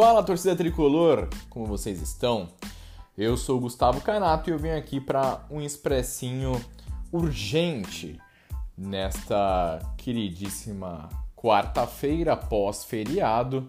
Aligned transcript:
Fala 0.00 0.22
torcida 0.22 0.56
tricolor, 0.56 1.28
como 1.50 1.66
vocês 1.66 2.00
estão? 2.00 2.48
Eu 3.18 3.36
sou 3.36 3.58
o 3.58 3.60
Gustavo 3.60 4.00
Canato 4.00 4.48
e 4.48 4.52
eu 4.54 4.58
venho 4.58 4.78
aqui 4.78 4.98
para 4.98 5.44
um 5.50 5.60
expressinho 5.60 6.58
urgente 7.12 8.18
nesta 8.74 9.78
queridíssima 9.98 11.06
quarta-feira 11.36 12.34
pós-feriado. 12.34 13.68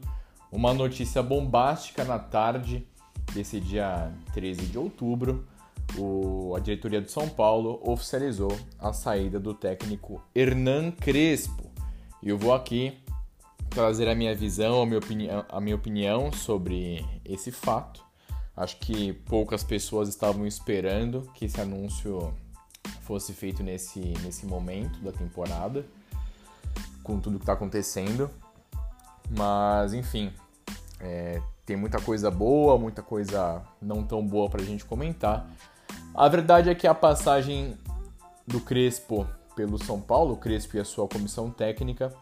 Uma 0.49 0.73
notícia 0.73 1.21
bombástica 1.21 2.05
na 2.05 2.17
tarde 2.17 2.87
desse 3.33 3.59
dia 3.59 4.09
13 4.33 4.67
de 4.67 4.77
outubro. 4.77 5.45
O, 5.97 6.55
a 6.55 6.61
diretoria 6.61 7.01
do 7.01 7.11
São 7.11 7.27
Paulo 7.27 7.77
oficializou 7.83 8.57
a 8.79 8.93
saída 8.93 9.37
do 9.37 9.53
técnico 9.53 10.23
Hernan 10.33 10.91
Crespo. 10.91 11.69
E 12.23 12.29
eu 12.29 12.37
vou 12.37 12.53
aqui 12.53 12.97
trazer 13.71 14.07
a 14.09 14.13
minha 14.13 14.35
visão, 14.35 14.81
a 14.81 14.85
minha, 14.85 14.99
opinião, 14.99 15.45
a 15.49 15.61
minha 15.61 15.75
opinião 15.75 16.31
sobre 16.31 17.05
esse 17.25 17.51
fato. 17.51 18.03
Acho 18.55 18.77
que 18.77 19.13
poucas 19.13 19.63
pessoas 19.63 20.09
estavam 20.09 20.45
esperando 20.45 21.27
que 21.33 21.45
esse 21.45 21.59
anúncio 21.59 22.33
fosse 23.01 23.33
feito 23.33 23.63
nesse, 23.63 23.99
nesse 24.23 24.45
momento 24.45 24.99
da 24.99 25.11
temporada, 25.11 25.85
com 27.01 27.19
tudo 27.19 27.37
que 27.37 27.43
está 27.43 27.53
acontecendo. 27.53 28.29
Mas, 29.29 29.93
enfim, 29.93 30.31
é, 30.99 31.41
tem 31.65 31.77
muita 31.77 31.99
coisa 31.99 32.29
boa, 32.29 32.77
muita 32.77 33.01
coisa 33.01 33.63
não 33.81 34.03
tão 34.03 34.25
boa 34.25 34.49
para 34.49 34.61
a 34.61 34.65
gente 34.65 34.83
comentar. 34.83 35.49
A 36.13 36.27
verdade 36.27 36.69
é 36.69 36.75
que 36.75 36.85
a 36.85 36.93
passagem 36.93 37.77
do 38.45 38.59
Crespo 38.59 39.25
pelo 39.55 39.81
São 39.81 39.99
Paulo, 39.99 40.33
o 40.33 40.37
Crespo 40.37 40.75
e 40.75 40.79
a 40.81 40.85
sua 40.85 41.07
comissão 41.07 41.49
técnica, 41.49 42.13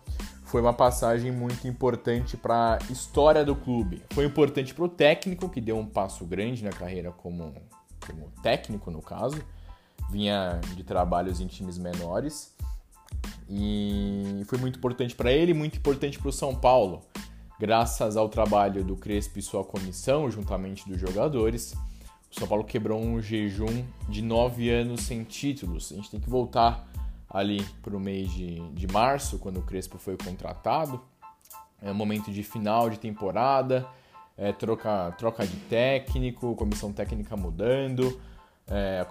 foi 0.50 0.62
uma 0.62 0.74
passagem 0.74 1.32
muito 1.32 1.68
importante 1.68 2.36
para 2.36 2.80
a 2.82 2.92
história 2.92 3.46
do 3.46 3.56
clube. 3.56 4.02
Foi 4.14 4.26
importante 4.26 4.74
para 4.74 4.84
o 4.84 4.90
técnico, 4.90 5.48
que 5.48 5.62
deu 5.62 5.78
um 5.78 5.86
passo 5.86 6.26
grande 6.26 6.64
na 6.64 6.72
carreira 6.72 7.12
como, 7.12 7.54
como 8.06 8.32
técnico, 8.42 8.90
no 8.90 9.00
caso. 9.00 9.40
Vinha 10.10 10.60
de 10.76 10.84
trabalhos 10.84 11.40
em 11.40 11.46
times 11.46 11.78
menores. 11.78 12.56
E 13.48 14.42
foi 14.48 14.58
muito 14.58 14.80
importante 14.80 15.16
para 15.16 15.32
ele, 15.32 15.54
muito 15.54 15.78
importante 15.78 16.18
para 16.18 16.30
o 16.30 16.34
São 16.34 16.56
Paulo. 16.56 17.02
Graças 17.60 18.18
ao 18.18 18.28
trabalho 18.28 18.84
do 18.84 18.96
Crespo 18.96 19.38
e 19.38 19.44
sua 19.44 19.64
comissão, 19.64 20.32
juntamente 20.32 20.90
dos 20.90 21.00
jogadores, 21.00 21.74
o 22.32 22.40
São 22.40 22.48
Paulo 22.48 22.64
quebrou 22.64 23.00
um 23.00 23.22
jejum 23.22 23.86
de 24.08 24.24
nove 24.24 24.72
anos 24.72 25.02
sem 25.02 25.24
títulos. 25.24 25.92
A 25.92 25.96
gente 25.96 26.10
tem 26.10 26.20
que 26.20 26.30
voltar 26.30 26.90
ali 27.30 27.64
para 27.82 27.96
o 27.96 28.00
mês 28.00 28.32
de, 28.32 28.60
de 28.72 28.88
março, 28.88 29.38
quando 29.38 29.58
o 29.58 29.62
Crespo 29.62 29.98
foi 29.98 30.18
contratado. 30.18 31.02
É 31.82 31.92
um 31.92 31.94
momento 31.94 32.32
de 32.32 32.44
final 32.44 32.90
de 32.90 32.98
temporada, 32.98 33.88
é, 34.38 34.52
troca, 34.52 35.12
troca 35.18 35.46
de 35.46 35.56
técnico, 35.62 36.56
comissão 36.56 36.92
técnica 36.92 37.38
mudando. 37.38 38.20
É, 38.68 39.06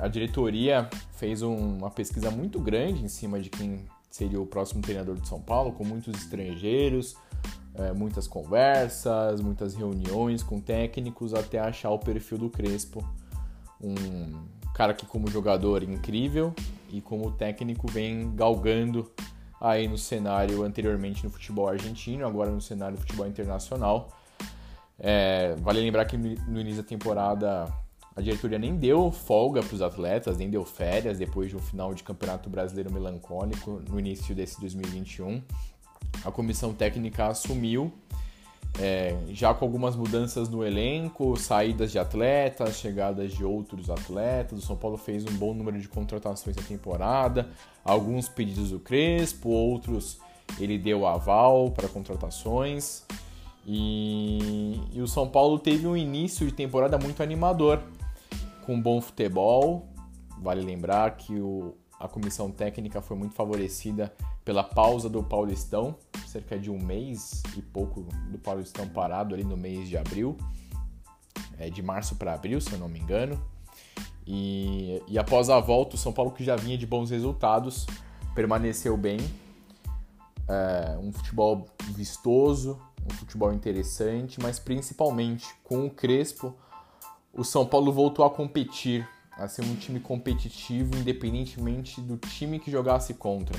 a, 0.00 0.04
a, 0.04 0.08
diretoria 0.08 0.88
fez 1.12 1.42
um, 1.42 1.78
uma 1.78 1.90
pesquisa 1.90 2.30
muito 2.30 2.58
grande 2.58 3.04
em 3.04 3.08
cima 3.08 3.40
de 3.40 3.48
quem 3.48 3.84
seria 4.10 4.40
o 4.40 4.46
próximo 4.46 4.82
treinador 4.82 5.16
de 5.16 5.28
São 5.28 5.40
Paulo, 5.40 5.72
com 5.72 5.84
muitos 5.84 6.16
estrangeiros, 6.16 7.16
é, 7.74 7.92
muitas 7.92 8.26
conversas, 8.26 9.40
muitas 9.40 9.74
reuniões 9.74 10.42
com 10.42 10.60
técnicos 10.60 11.32
até 11.32 11.60
achar 11.60 11.90
o 11.90 11.98
perfil 11.98 12.38
do 12.38 12.50
Crespo. 12.50 13.04
Um 13.80 14.57
cara 14.74 14.94
que, 14.94 15.06
como 15.06 15.30
jogador, 15.30 15.82
incrível, 15.82 16.54
e 16.90 17.00
como 17.00 17.30
técnico 17.32 17.86
vem 17.86 18.34
galgando 18.34 19.10
aí 19.60 19.88
no 19.88 19.98
cenário 19.98 20.62
anteriormente 20.62 21.24
no 21.24 21.30
futebol 21.30 21.68
argentino, 21.68 22.26
agora 22.26 22.50
no 22.50 22.60
cenário 22.60 22.96
do 22.96 23.00
futebol 23.00 23.26
internacional. 23.26 24.08
É, 24.98 25.54
vale 25.58 25.80
lembrar 25.80 26.04
que 26.04 26.16
no 26.16 26.60
início 26.60 26.82
da 26.82 26.88
temporada 26.88 27.72
a 28.16 28.20
diretoria 28.20 28.58
nem 28.58 28.74
deu 28.74 29.12
folga 29.12 29.62
para 29.62 29.74
os 29.74 29.80
atletas, 29.80 30.36
nem 30.36 30.50
deu 30.50 30.64
férias 30.64 31.18
depois 31.18 31.50
de 31.50 31.56
um 31.56 31.60
final 31.60 31.94
de 31.94 32.02
campeonato 32.02 32.50
brasileiro 32.50 32.92
melancólico 32.92 33.80
no 33.88 33.98
início 33.98 34.34
desse 34.34 34.60
2021. 34.60 35.40
A 36.24 36.30
comissão 36.32 36.74
técnica 36.74 37.28
assumiu 37.28 37.92
é, 38.80 39.16
já 39.30 39.52
com 39.54 39.64
algumas 39.64 39.96
mudanças 39.96 40.48
no 40.48 40.64
elenco, 40.64 41.36
saídas 41.36 41.90
de 41.90 41.98
atletas, 41.98 42.76
chegadas 42.76 43.32
de 43.32 43.44
outros 43.44 43.90
atletas. 43.90 44.58
O 44.58 44.62
São 44.62 44.76
Paulo 44.76 44.96
fez 44.96 45.24
um 45.24 45.36
bom 45.36 45.52
número 45.54 45.80
de 45.80 45.88
contratações 45.88 46.56
na 46.56 46.62
temporada, 46.62 47.48
alguns 47.84 48.28
pedidos 48.28 48.70
do 48.70 48.78
Crespo, 48.78 49.48
outros 49.48 50.18
ele 50.58 50.78
deu 50.78 51.06
aval 51.06 51.70
para 51.70 51.88
contratações. 51.88 53.04
E, 53.66 54.80
e, 54.92 55.02
o 55.02 55.06
São 55.06 55.28
Paulo 55.28 55.58
teve 55.58 55.86
um 55.86 55.96
início 55.96 56.46
de 56.46 56.52
temporada 56.52 56.96
muito 56.98 57.22
animador, 57.22 57.82
com 58.64 58.80
bom 58.80 59.00
futebol. 59.00 59.86
Vale 60.40 60.62
lembrar 60.62 61.16
que 61.16 61.38
o, 61.38 61.74
a 62.00 62.08
comissão 62.08 62.50
técnica 62.50 63.02
foi 63.02 63.16
muito 63.16 63.34
favorecida 63.34 64.14
pela 64.44 64.64
pausa 64.64 65.10
do 65.10 65.22
Paulistão, 65.22 65.96
cerca 66.28 66.58
de 66.58 66.70
um 66.70 66.78
mês 66.78 67.42
e 67.56 67.62
pouco 67.62 68.02
do 68.30 68.38
Paulistão 68.38 68.86
parado 68.88 69.34
ali 69.34 69.44
no 69.44 69.56
mês 69.56 69.88
de 69.88 69.96
abril, 69.96 70.36
é, 71.58 71.70
de 71.70 71.82
março 71.82 72.16
para 72.16 72.34
abril, 72.34 72.60
se 72.60 72.72
eu 72.72 72.78
não 72.78 72.88
me 72.88 72.98
engano. 72.98 73.42
E, 74.26 75.02
e 75.08 75.18
após 75.18 75.48
a 75.48 75.58
volta, 75.58 75.96
o 75.96 75.98
São 75.98 76.12
Paulo, 76.12 76.30
que 76.30 76.44
já 76.44 76.54
vinha 76.54 76.76
de 76.76 76.86
bons 76.86 77.10
resultados, 77.10 77.86
permaneceu 78.34 78.96
bem. 78.96 79.18
É, 80.46 80.98
um 81.00 81.12
futebol 81.12 81.66
vistoso, 81.94 82.78
um 83.04 83.14
futebol 83.14 83.52
interessante, 83.52 84.38
mas 84.40 84.58
principalmente 84.58 85.46
com 85.64 85.86
o 85.86 85.90
Crespo, 85.90 86.54
o 87.32 87.42
São 87.42 87.64
Paulo 87.64 87.92
voltou 87.92 88.24
a 88.24 88.30
competir, 88.30 89.08
a 89.32 89.48
ser 89.48 89.62
um 89.62 89.74
time 89.76 89.98
competitivo, 89.98 90.96
independentemente 90.96 92.00
do 92.00 92.18
time 92.18 92.58
que 92.58 92.70
jogasse 92.70 93.14
contra 93.14 93.58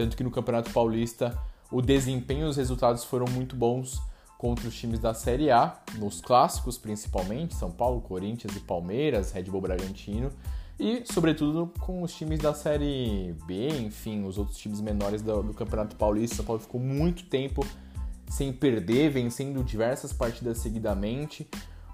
tanto 0.00 0.16
que 0.16 0.24
no 0.24 0.30
Campeonato 0.30 0.72
Paulista 0.72 1.38
o 1.70 1.80
desempenho 1.80 2.46
e 2.46 2.48
os 2.48 2.56
resultados 2.56 3.04
foram 3.04 3.26
muito 3.30 3.54
bons 3.54 4.00
contra 4.36 4.66
os 4.66 4.74
times 4.74 4.98
da 4.98 5.12
Série 5.12 5.50
A, 5.50 5.78
nos 5.98 6.20
clássicos 6.20 6.78
principalmente, 6.78 7.54
São 7.54 7.70
Paulo, 7.70 8.00
Corinthians 8.00 8.56
e 8.56 8.60
Palmeiras, 8.60 9.32
Red 9.32 9.44
Bull 9.44 9.60
Bragantino, 9.60 10.32
e 10.78 11.02
sobretudo 11.04 11.70
com 11.78 12.02
os 12.02 12.14
times 12.14 12.38
da 12.38 12.54
Série 12.54 13.34
B, 13.46 13.68
enfim, 13.68 14.24
os 14.24 14.38
outros 14.38 14.56
times 14.56 14.80
menores 14.80 15.20
do, 15.20 15.42
do 15.42 15.52
Campeonato 15.52 15.94
Paulista. 15.94 16.36
São 16.36 16.44
Paulo 16.46 16.60
ficou 16.60 16.80
muito 16.80 17.24
tempo 17.24 17.66
sem 18.30 18.50
perder, 18.50 19.10
vencendo 19.10 19.62
diversas 19.62 20.10
partidas 20.10 20.56
seguidamente, 20.56 21.46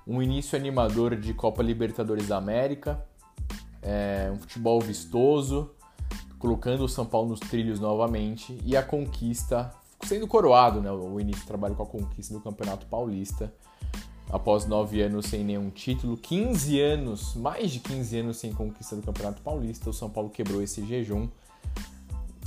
um 0.06 0.22
início 0.22 0.56
animador 0.56 1.16
de 1.16 1.34
Copa 1.34 1.64
Libertadores 1.64 2.28
da 2.28 2.36
América, 2.36 3.04
é, 3.82 4.30
um 4.32 4.36
futebol 4.36 4.80
vistoso, 4.80 5.74
colocando 6.46 6.84
o 6.84 6.88
São 6.88 7.04
Paulo 7.04 7.30
nos 7.30 7.40
trilhos 7.40 7.80
novamente 7.80 8.56
e 8.64 8.76
a 8.76 8.82
conquista, 8.82 9.74
sendo 10.04 10.28
coroado, 10.28 10.80
né, 10.80 10.92
o 10.92 11.18
início 11.18 11.42
do 11.42 11.48
trabalho 11.48 11.74
com 11.74 11.82
a 11.82 11.86
conquista 11.86 12.32
do 12.32 12.40
Campeonato 12.40 12.86
Paulista, 12.86 13.52
após 14.30 14.64
nove 14.64 15.02
anos 15.02 15.26
sem 15.26 15.42
nenhum 15.42 15.70
título, 15.70 16.16
15 16.16 16.80
anos, 16.80 17.34
mais 17.34 17.72
de 17.72 17.80
15 17.80 18.18
anos 18.18 18.36
sem 18.36 18.52
conquista 18.52 18.94
do 18.94 19.02
Campeonato 19.02 19.42
Paulista, 19.42 19.90
o 19.90 19.92
São 19.92 20.08
Paulo 20.08 20.30
quebrou 20.30 20.62
esse 20.62 20.86
jejum 20.86 21.26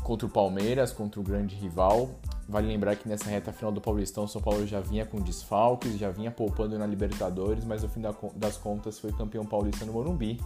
contra 0.01 0.25
o 0.25 0.29
Palmeiras, 0.29 0.93
contra 0.93 1.19
o 1.19 1.23
grande 1.23 1.55
rival. 1.55 2.09
Vale 2.47 2.67
lembrar 2.67 2.95
que 2.95 3.07
nessa 3.07 3.29
reta 3.29 3.51
final 3.51 3.69
do 3.69 3.81
Paulistão, 3.81 4.23
o 4.23 4.27
São 4.29 4.41
Paulo 4.41 4.65
já 4.65 4.79
vinha 4.79 5.05
com 5.05 5.19
desfalques, 5.19 5.97
já 5.97 6.09
vinha 6.09 6.31
poupando 6.31 6.79
na 6.79 6.87
Libertadores, 6.87 7.65
mas 7.65 7.83
no 7.83 7.89
fim 7.89 8.01
das 8.37 8.55
contas 8.55 8.97
foi 8.97 9.11
campeão 9.11 9.45
paulista 9.45 9.85
no 9.85 9.91
Morumbi 9.91 10.39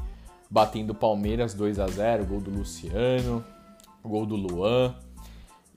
batendo 0.53 0.91
o 0.91 0.95
Palmeiras 0.95 1.55
2 1.55 1.79
a 1.79 1.87
0 1.87 2.27
gol 2.27 2.39
do 2.39 2.51
Luciano, 2.51 3.43
gol 4.03 4.23
do 4.23 4.35
Luan, 4.35 4.93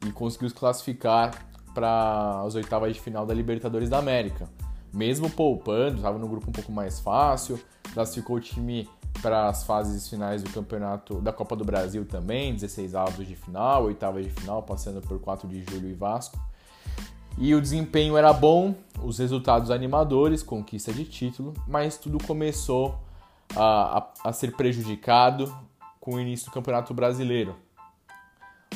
e 0.06 0.12
conseguiu 0.12 0.50
se 0.50 0.54
classificar 0.54 1.46
para 1.72 2.42
as 2.42 2.54
oitavas 2.54 2.92
de 2.92 3.00
final 3.00 3.24
da 3.24 3.32
Libertadores 3.32 3.88
da 3.88 3.96
América. 3.96 4.46
mesmo 4.92 5.28
poupando, 5.30 5.96
estava 5.96 6.18
no 6.18 6.28
grupo 6.28 6.48
um 6.48 6.52
pouco 6.52 6.70
mais 6.70 7.00
fácil, 7.00 7.58
classificou 7.92 8.36
o 8.36 8.40
time 8.40 8.88
para 9.22 9.48
as 9.48 9.64
fases 9.64 10.08
finais 10.08 10.42
do 10.42 10.50
campeonato 10.50 11.20
da 11.20 11.32
Copa 11.32 11.56
do 11.56 11.64
Brasil 11.64 12.04
também, 12.04 12.54
16 12.54 12.94
avos 12.94 13.26
de 13.26 13.34
final, 13.34 13.84
oitavas 13.84 14.24
de 14.24 14.30
final, 14.30 14.62
passando 14.62 15.00
por 15.00 15.18
4 15.18 15.48
de 15.48 15.64
julho 15.64 15.88
e 15.88 15.94
Vasco. 15.94 16.38
E 17.38 17.54
o 17.54 17.60
desempenho 17.60 18.16
era 18.16 18.32
bom, 18.32 18.74
os 19.02 19.18
resultados 19.18 19.70
animadores, 19.70 20.42
conquista 20.42 20.92
de 20.92 21.04
título, 21.04 21.54
mas 21.66 21.96
tudo 21.98 22.18
começou 22.24 23.05
a, 23.54 23.98
a, 23.98 24.28
a 24.28 24.32
ser 24.32 24.56
prejudicado 24.56 25.54
com 26.00 26.14
o 26.14 26.20
início 26.20 26.46
do 26.46 26.52
Campeonato 26.52 26.94
Brasileiro, 26.94 27.56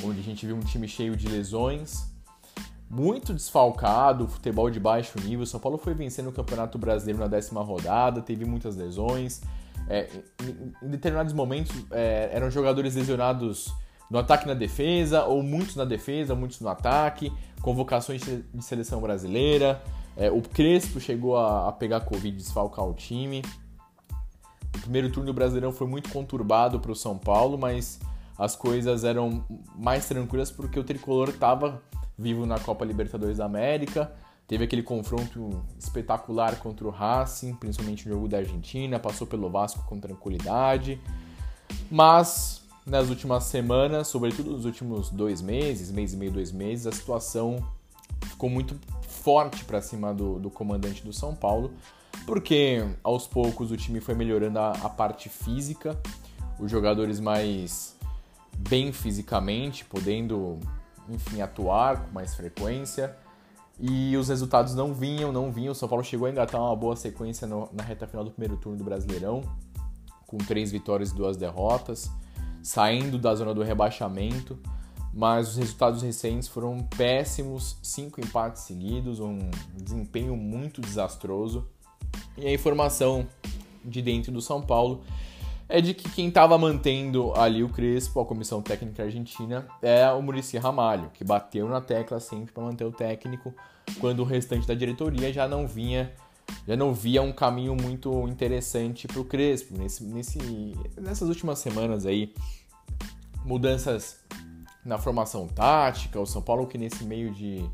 onde 0.02 0.20
a 0.20 0.22
gente 0.22 0.46
viu 0.46 0.56
um 0.56 0.60
time 0.60 0.88
cheio 0.88 1.16
de 1.16 1.28
lesões, 1.28 2.10
muito 2.90 3.32
desfalcado, 3.32 4.26
futebol 4.26 4.68
de 4.68 4.80
baixo 4.80 5.18
nível. 5.20 5.46
São 5.46 5.60
Paulo 5.60 5.78
foi 5.78 5.94
vencendo 5.94 6.28
o 6.28 6.32
Campeonato 6.32 6.76
Brasileiro 6.76 7.20
na 7.20 7.28
décima 7.28 7.62
rodada, 7.62 8.20
teve 8.20 8.44
muitas 8.44 8.76
lesões. 8.76 9.42
É, 9.88 10.08
em, 10.42 10.88
determinados 10.88 11.32
momentos 11.32 11.72
é, 11.92 12.30
eram 12.32 12.50
jogadores 12.50 12.96
lesionados 12.96 13.72
no 14.10 14.18
ataque 14.18 14.44
e 14.44 14.48
na 14.48 14.54
defesa, 14.54 15.24
ou 15.24 15.40
muitos 15.40 15.76
na 15.76 15.84
defesa, 15.84 16.34
muitos 16.34 16.60
no 16.60 16.68
ataque, 16.68 17.32
convocações 17.62 18.22
de 18.22 18.64
seleção 18.64 19.00
brasileira. 19.00 19.80
É, 20.16 20.28
o 20.30 20.42
Crespo 20.42 20.98
chegou 20.98 21.36
a, 21.36 21.68
a 21.68 21.72
pegar 21.72 22.00
Covid 22.00 22.36
e 22.36 22.42
desfalcar 22.42 22.84
o 22.84 22.92
time. 22.92 23.42
O 24.74 24.78
primeiro 24.80 25.10
turno 25.10 25.26
do 25.26 25.34
Brasileirão 25.34 25.72
foi 25.72 25.86
muito 25.86 26.10
conturbado 26.10 26.80
para 26.80 26.92
o 26.92 26.96
São 26.96 27.18
Paulo, 27.18 27.58
mas 27.58 28.00
as 28.38 28.56
coisas 28.56 29.04
eram 29.04 29.44
mais 29.76 30.06
tranquilas 30.06 30.50
porque 30.50 30.78
o 30.78 30.84
tricolor 30.84 31.28
estava 31.28 31.82
vivo 32.16 32.46
na 32.46 32.58
Copa 32.58 32.84
Libertadores 32.84 33.38
da 33.38 33.44
América. 33.44 34.12
Teve 34.46 34.64
aquele 34.64 34.82
confronto 34.82 35.62
espetacular 35.78 36.56
contra 36.56 36.86
o 36.86 36.90
Racing, 36.90 37.54
principalmente 37.54 38.08
no 38.08 38.14
jogo 38.14 38.28
da 38.28 38.38
Argentina, 38.38 38.98
passou 38.98 39.26
pelo 39.26 39.48
Vasco 39.48 39.84
com 39.84 39.98
tranquilidade. 40.00 41.00
Mas 41.90 42.62
nas 42.84 43.08
últimas 43.08 43.44
semanas, 43.44 44.08
sobretudo 44.08 44.50
nos 44.50 44.64
últimos 44.64 45.10
dois 45.10 45.40
meses, 45.40 45.90
mês 45.92 46.12
e 46.12 46.16
meio, 46.16 46.32
dois 46.32 46.50
meses, 46.50 46.86
a 46.86 46.92
situação 46.92 47.64
ficou 48.22 48.50
muito 48.50 48.76
forte 49.02 49.64
para 49.64 49.80
cima 49.80 50.12
do, 50.12 50.38
do 50.38 50.50
comandante 50.50 51.04
do 51.04 51.12
São 51.12 51.34
Paulo, 51.34 51.72
porque 52.26 52.84
aos 53.02 53.26
poucos 53.26 53.70
o 53.70 53.76
time 53.76 54.00
foi 54.00 54.14
melhorando 54.14 54.58
a, 54.58 54.70
a 54.72 54.88
parte 54.88 55.28
física, 55.28 55.98
os 56.58 56.70
jogadores 56.70 57.20
mais 57.20 57.96
bem 58.56 58.92
fisicamente, 58.92 59.84
podendo 59.84 60.58
enfim, 61.08 61.40
atuar 61.40 62.04
com 62.04 62.12
mais 62.12 62.34
frequência. 62.34 63.16
E 63.78 64.14
os 64.16 64.28
resultados 64.28 64.74
não 64.74 64.92
vinham, 64.92 65.32
não 65.32 65.50
vinham. 65.50 65.72
O 65.72 65.74
São 65.74 65.88
Paulo 65.88 66.04
chegou 66.04 66.26
a 66.26 66.30
engatar 66.30 66.60
uma 66.60 66.76
boa 66.76 66.94
sequência 66.94 67.46
no, 67.46 67.68
na 67.72 67.82
reta 67.82 68.06
final 68.06 68.24
do 68.24 68.30
primeiro 68.30 68.56
turno 68.56 68.76
do 68.76 68.84
Brasileirão, 68.84 69.42
com 70.26 70.36
três 70.36 70.70
vitórias 70.70 71.10
e 71.10 71.14
duas 71.14 71.36
derrotas, 71.36 72.10
saindo 72.62 73.18
da 73.18 73.34
zona 73.34 73.54
do 73.54 73.62
rebaixamento. 73.62 74.58
Mas 75.12 75.48
os 75.48 75.56
resultados 75.56 76.02
recentes 76.02 76.46
foram 76.46 76.78
péssimos, 76.96 77.78
cinco 77.82 78.20
empates 78.20 78.62
seguidos, 78.62 79.18
um 79.18 79.50
desempenho 79.74 80.36
muito 80.36 80.80
desastroso. 80.80 81.66
E 82.36 82.46
a 82.46 82.52
informação 82.52 83.26
de 83.84 84.00
dentro 84.02 84.32
do 84.32 84.40
São 84.40 84.60
Paulo 84.62 85.02
é 85.68 85.80
de 85.80 85.94
que 85.94 86.08
quem 86.10 86.28
estava 86.28 86.58
mantendo 86.58 87.32
ali 87.34 87.62
o 87.62 87.68
Crespo, 87.68 88.20
a 88.20 88.26
comissão 88.26 88.60
técnica 88.60 89.04
argentina, 89.04 89.68
é 89.80 90.10
o 90.10 90.20
Murici 90.20 90.58
Ramalho, 90.58 91.10
que 91.14 91.22
bateu 91.22 91.68
na 91.68 91.80
tecla 91.80 92.18
sempre 92.18 92.52
para 92.52 92.64
manter 92.64 92.84
o 92.84 92.90
técnico, 92.90 93.54
quando 94.00 94.20
o 94.20 94.24
restante 94.24 94.66
da 94.66 94.74
diretoria 94.74 95.32
já 95.32 95.46
não 95.46 95.68
vinha, 95.68 96.12
já 96.66 96.76
não 96.76 96.92
via 96.92 97.22
um 97.22 97.32
caminho 97.32 97.76
muito 97.76 98.26
interessante 98.28 99.06
para 99.06 99.20
o 99.20 99.24
Crespo. 99.24 99.78
Nesse, 99.78 100.02
nesse, 100.02 100.38
nessas 101.00 101.28
últimas 101.28 101.60
semanas 101.60 102.04
aí, 102.04 102.34
mudanças 103.44 104.18
na 104.84 104.98
formação 104.98 105.46
tática, 105.46 106.18
o 106.18 106.26
São 106.26 106.42
Paulo 106.42 106.66
que 106.66 106.76
nesse 106.76 107.04
meio 107.04 107.32
de, 107.32 107.64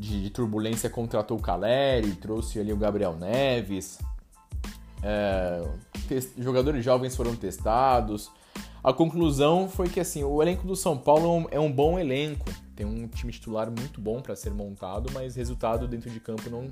de, 0.00 0.22
de 0.22 0.30
turbulência 0.30 0.88
contratou 0.88 1.38
o 1.38 1.42
Caleri, 1.42 2.14
trouxe 2.14 2.58
ali 2.58 2.72
o 2.72 2.76
Gabriel 2.76 3.14
Neves, 3.16 3.98
é, 5.02 5.62
jogadores 6.38 6.82
jovens 6.82 7.14
foram 7.14 7.36
testados. 7.36 8.30
A 8.82 8.94
conclusão 8.94 9.68
foi 9.68 9.90
que 9.90 10.00
assim, 10.00 10.24
o 10.24 10.40
elenco 10.40 10.66
do 10.66 10.74
São 10.74 10.96
Paulo 10.96 11.46
é 11.50 11.60
um 11.60 11.70
bom 11.70 11.98
elenco, 11.98 12.46
tem 12.74 12.86
um 12.86 13.06
time 13.08 13.30
titular 13.30 13.70
muito 13.70 14.00
bom 14.00 14.22
para 14.22 14.34
ser 14.34 14.50
montado, 14.50 15.10
mas 15.12 15.36
resultado 15.36 15.86
dentro 15.86 16.08
de 16.08 16.18
campo 16.18 16.48
não, 16.48 16.70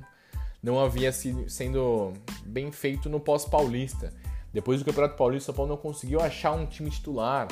não 0.61 0.79
havia 0.79 1.11
sido, 1.11 1.47
sendo 1.47 2.13
bem 2.43 2.71
feito 2.71 3.07
no 3.09 3.19
pós-paulista. 3.19 4.11
Depois 4.51 4.79
do 4.79 4.85
Campeonato 4.85 5.15
Paulista, 5.15 5.43
o 5.43 5.53
São 5.53 5.55
Paulo 5.55 5.69
não 5.69 5.77
conseguiu 5.77 6.19
achar 6.19 6.53
um 6.53 6.65
time 6.65 6.89
titular 6.89 7.47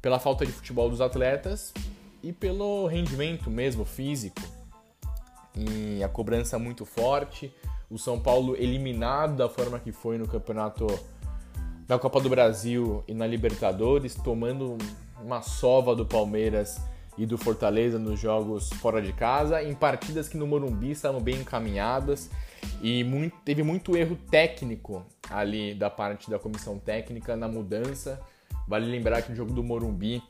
pela 0.00 0.20
falta 0.20 0.46
de 0.46 0.52
futebol 0.52 0.88
dos 0.88 1.00
atletas 1.00 1.74
e 2.22 2.32
pelo 2.32 2.86
rendimento 2.86 3.50
mesmo 3.50 3.84
físico. 3.84 4.53
E 5.56 6.02
a 6.02 6.08
cobrança 6.08 6.58
muito 6.58 6.84
forte. 6.84 7.54
O 7.90 7.98
São 7.98 8.18
Paulo 8.18 8.56
eliminado 8.56 9.36
da 9.36 9.48
forma 9.48 9.78
que 9.78 9.92
foi 9.92 10.18
no 10.18 10.26
campeonato 10.26 10.86
da 11.86 11.98
Copa 11.98 12.20
do 12.20 12.28
Brasil 12.28 13.04
e 13.06 13.14
na 13.14 13.26
Libertadores, 13.26 14.14
tomando 14.14 14.78
uma 15.22 15.42
sova 15.42 15.94
do 15.94 16.04
Palmeiras 16.04 16.80
e 17.16 17.26
do 17.26 17.38
Fortaleza 17.38 17.98
nos 17.98 18.18
jogos 18.18 18.70
fora 18.74 19.00
de 19.00 19.12
casa, 19.12 19.62
em 19.62 19.74
partidas 19.74 20.28
que 20.28 20.36
no 20.36 20.46
Morumbi 20.46 20.90
estavam 20.90 21.20
bem 21.20 21.36
encaminhadas. 21.36 22.30
E 22.82 23.04
muito, 23.04 23.36
teve 23.44 23.62
muito 23.62 23.96
erro 23.96 24.16
técnico 24.30 25.04
ali 25.30 25.74
da 25.74 25.88
parte 25.90 26.30
da 26.30 26.38
comissão 26.38 26.78
técnica 26.78 27.36
na 27.36 27.46
mudança. 27.46 28.20
Vale 28.66 28.90
lembrar 28.90 29.22
que 29.22 29.30
no 29.30 29.36
jogo 29.36 29.52
do 29.52 29.62
Morumbi, 29.62 30.22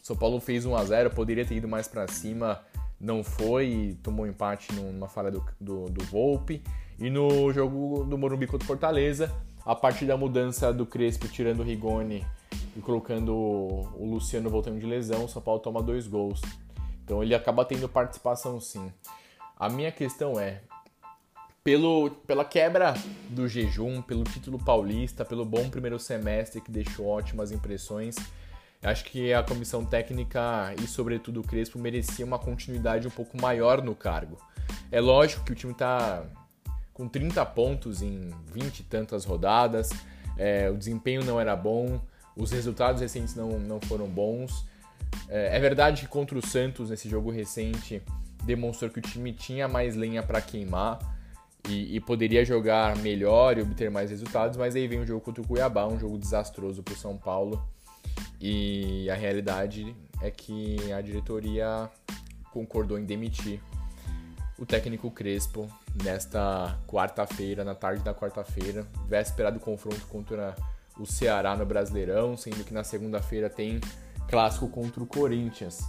São 0.00 0.16
Paulo 0.16 0.40
fez 0.40 0.64
1 0.64 0.76
a 0.76 0.84
0, 0.84 1.10
poderia 1.10 1.44
ter 1.44 1.56
ido 1.56 1.68
mais 1.68 1.88
para 1.88 2.06
cima, 2.08 2.60
não 3.00 3.22
foi 3.22 3.66
e 3.66 3.94
tomou 3.96 4.26
empate 4.26 4.72
numa 4.74 5.08
falha 5.08 5.30
do, 5.30 5.44
do, 5.60 5.84
do 5.86 6.04
Volpe. 6.04 6.62
E 6.98 7.10
no 7.10 7.52
jogo 7.52 8.04
do 8.04 8.16
Morumbi 8.16 8.46
contra 8.46 8.64
o 8.64 8.66
Fortaleza, 8.66 9.34
a 9.64 9.74
partir 9.74 10.06
da 10.06 10.16
mudança 10.16 10.72
do 10.72 10.86
Crespo 10.86 11.28
tirando 11.28 11.60
o 11.60 11.62
Rigoni 11.62 12.24
e 12.74 12.80
colocando 12.80 13.34
o 13.34 14.04
Luciano 14.04 14.48
voltando 14.48 14.78
de 14.78 14.86
lesão, 14.86 15.24
o 15.24 15.28
São 15.28 15.42
Paulo 15.42 15.60
toma 15.60 15.82
dois 15.82 16.06
gols. 16.06 16.40
Então 17.04 17.22
ele 17.22 17.34
acaba 17.34 17.64
tendo 17.64 17.88
participação 17.88 18.60
sim. 18.60 18.92
A 19.58 19.68
minha 19.68 19.92
questão 19.92 20.40
é, 20.40 20.62
pelo, 21.62 22.10
pela 22.26 22.44
quebra 22.44 22.94
do 23.28 23.48
jejum, 23.48 24.00
pelo 24.00 24.24
título 24.24 24.58
paulista, 24.58 25.24
pelo 25.24 25.44
bom 25.44 25.68
primeiro 25.68 25.98
semestre 25.98 26.60
que 26.60 26.70
deixou 26.70 27.06
ótimas 27.06 27.50
impressões, 27.50 28.16
acho 28.82 29.04
que 29.04 29.32
a 29.32 29.42
comissão 29.42 29.84
técnica 29.84 30.74
e, 30.82 30.86
sobretudo, 30.86 31.40
o 31.40 31.42
Crespo 31.42 31.78
merecia 31.78 32.24
uma 32.24 32.38
continuidade 32.38 33.06
um 33.06 33.10
pouco 33.10 33.40
maior 33.40 33.82
no 33.82 33.94
cargo. 33.94 34.38
É 34.90 35.00
lógico 35.00 35.44
que 35.44 35.52
o 35.52 35.54
time 35.54 35.72
está 35.72 36.24
com 36.92 37.08
30 37.08 37.44
pontos 37.46 38.00
em 38.00 38.30
20 38.52 38.80
e 38.80 38.82
tantas 38.84 39.24
rodadas, 39.24 39.90
é, 40.36 40.70
o 40.70 40.76
desempenho 40.76 41.24
não 41.24 41.40
era 41.40 41.54
bom, 41.54 42.00
os 42.36 42.50
resultados 42.50 43.00
recentes 43.00 43.34
não, 43.34 43.58
não 43.58 43.80
foram 43.80 44.06
bons. 44.06 44.64
É, 45.28 45.56
é 45.56 45.60
verdade 45.60 46.02
que 46.02 46.08
contra 46.08 46.38
o 46.38 46.46
Santos, 46.46 46.90
nesse 46.90 47.08
jogo 47.08 47.30
recente, 47.30 48.02
demonstrou 48.44 48.90
que 48.90 48.98
o 48.98 49.02
time 49.02 49.32
tinha 49.32 49.66
mais 49.66 49.96
lenha 49.96 50.22
para 50.22 50.40
queimar 50.40 50.98
e, 51.68 51.96
e, 51.96 52.00
poderia 52.00 52.44
jogar 52.44 52.96
melhor 52.96 53.58
e 53.58 53.62
obter 53.62 53.90
mais 53.90 54.10
resultados, 54.10 54.56
mas 54.56 54.76
aí 54.76 54.86
vem 54.86 55.00
o 55.00 55.06
jogo 55.06 55.20
contra 55.20 55.42
o 55.42 55.46
Cuiabá, 55.46 55.86
um 55.86 55.98
jogo 55.98 56.16
desastroso 56.16 56.82
para 56.82 56.94
o 56.94 56.96
São 56.96 57.16
Paulo. 57.16 57.60
E 58.40 59.08
a 59.10 59.14
realidade 59.14 59.94
é 60.20 60.30
que 60.30 60.92
a 60.92 61.00
diretoria 61.00 61.90
concordou 62.52 62.98
em 62.98 63.04
demitir 63.04 63.60
o 64.58 64.64
técnico 64.64 65.10
Crespo 65.10 65.68
nesta 66.02 66.78
quarta-feira, 66.86 67.64
na 67.64 67.74
tarde 67.74 68.02
da 68.02 68.14
quarta-feira, 68.14 68.86
véspera 69.06 69.52
do 69.52 69.60
confronto 69.60 70.06
contra 70.06 70.54
o 70.98 71.04
Ceará 71.04 71.54
no 71.54 71.66
Brasileirão, 71.66 72.36
sendo 72.36 72.64
que 72.64 72.72
na 72.72 72.82
segunda-feira 72.82 73.50
tem 73.50 73.80
clássico 74.28 74.68
contra 74.68 75.02
o 75.02 75.06
Corinthians. 75.06 75.80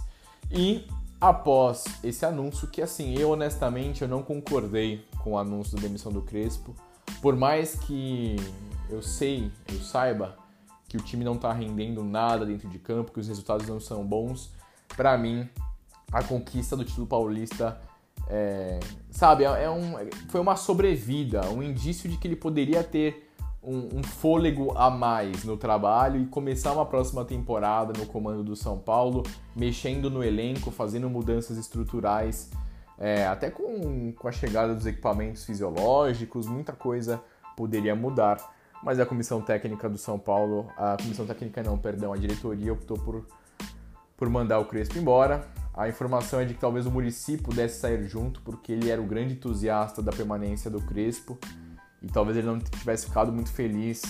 E 0.50 0.86
após 1.20 1.84
esse 2.04 2.24
anúncio, 2.24 2.68
que 2.68 2.82
assim, 2.82 3.18
eu 3.18 3.30
honestamente 3.30 4.02
eu 4.02 4.08
não 4.08 4.22
concordei 4.22 5.06
com 5.22 5.32
o 5.32 5.38
anúncio 5.38 5.76
da 5.76 5.82
demissão 5.82 6.12
do 6.12 6.22
Crespo, 6.22 6.74
por 7.22 7.34
mais 7.34 7.74
que 7.74 8.36
eu 8.90 9.02
sei, 9.02 9.50
eu 9.72 9.80
saiba 9.80 10.36
que 10.88 10.96
o 10.96 11.00
time 11.00 11.24
não 11.24 11.34
está 11.34 11.52
rendendo 11.52 12.02
nada 12.02 12.46
dentro 12.46 12.68
de 12.68 12.78
campo, 12.78 13.12
que 13.12 13.20
os 13.20 13.28
resultados 13.28 13.68
não 13.68 13.78
são 13.78 14.04
bons, 14.04 14.50
para 14.96 15.16
mim 15.18 15.48
a 16.10 16.22
conquista 16.22 16.76
do 16.76 16.84
título 16.84 17.06
paulista 17.06 17.78
é, 18.26 18.80
sabe, 19.10 19.44
é, 19.44 19.64
é 19.64 19.70
um, 19.70 19.94
foi 20.28 20.40
uma 20.40 20.56
sobrevida, 20.56 21.48
um 21.50 21.62
indício 21.62 22.08
de 22.08 22.16
que 22.16 22.26
ele 22.26 22.36
poderia 22.36 22.82
ter 22.82 23.30
um, 23.62 23.98
um, 23.98 24.02
fôlego 24.02 24.72
a 24.76 24.90
mais 24.90 25.44
no 25.44 25.56
trabalho 25.56 26.20
e 26.20 26.26
começar 26.26 26.72
uma 26.72 26.86
próxima 26.86 27.24
temporada 27.24 27.92
no 27.98 28.06
comando 28.06 28.42
do 28.42 28.56
São 28.56 28.78
Paulo, 28.78 29.22
mexendo 29.54 30.10
no 30.10 30.22
elenco, 30.22 30.70
fazendo 30.70 31.08
mudanças 31.10 31.56
estruturais 31.58 32.50
é, 32.98 33.26
até 33.26 33.50
com, 33.50 34.12
com 34.12 34.28
a 34.28 34.32
chegada 34.32 34.74
dos 34.74 34.86
equipamentos 34.86 35.44
fisiológicos, 35.44 36.46
muita 36.46 36.72
coisa 36.72 37.22
poderia 37.56 37.94
mudar. 37.94 38.57
Mas 38.82 39.00
a 39.00 39.06
comissão 39.06 39.40
técnica 39.40 39.88
do 39.88 39.98
São 39.98 40.18
Paulo, 40.18 40.70
a 40.76 40.96
comissão 40.96 41.26
técnica 41.26 41.62
não, 41.62 41.76
perdão, 41.76 42.12
a 42.12 42.16
diretoria 42.16 42.72
optou 42.72 42.96
por, 42.98 43.26
por 44.16 44.28
mandar 44.28 44.58
o 44.58 44.64
Crespo 44.64 44.98
embora. 44.98 45.46
A 45.74 45.88
informação 45.88 46.40
é 46.40 46.44
de 46.44 46.54
que 46.54 46.60
talvez 46.60 46.86
o 46.86 46.90
Murici 46.90 47.36
pudesse 47.36 47.80
sair 47.80 48.04
junto, 48.04 48.40
porque 48.42 48.72
ele 48.72 48.90
era 48.90 49.00
o 49.00 49.06
grande 49.06 49.34
entusiasta 49.34 50.02
da 50.02 50.12
permanência 50.12 50.70
do 50.70 50.80
Crespo 50.80 51.38
e 52.02 52.06
talvez 52.06 52.36
ele 52.36 52.46
não 52.46 52.58
tivesse 52.58 53.06
ficado 53.06 53.32
muito 53.32 53.50
feliz 53.50 54.02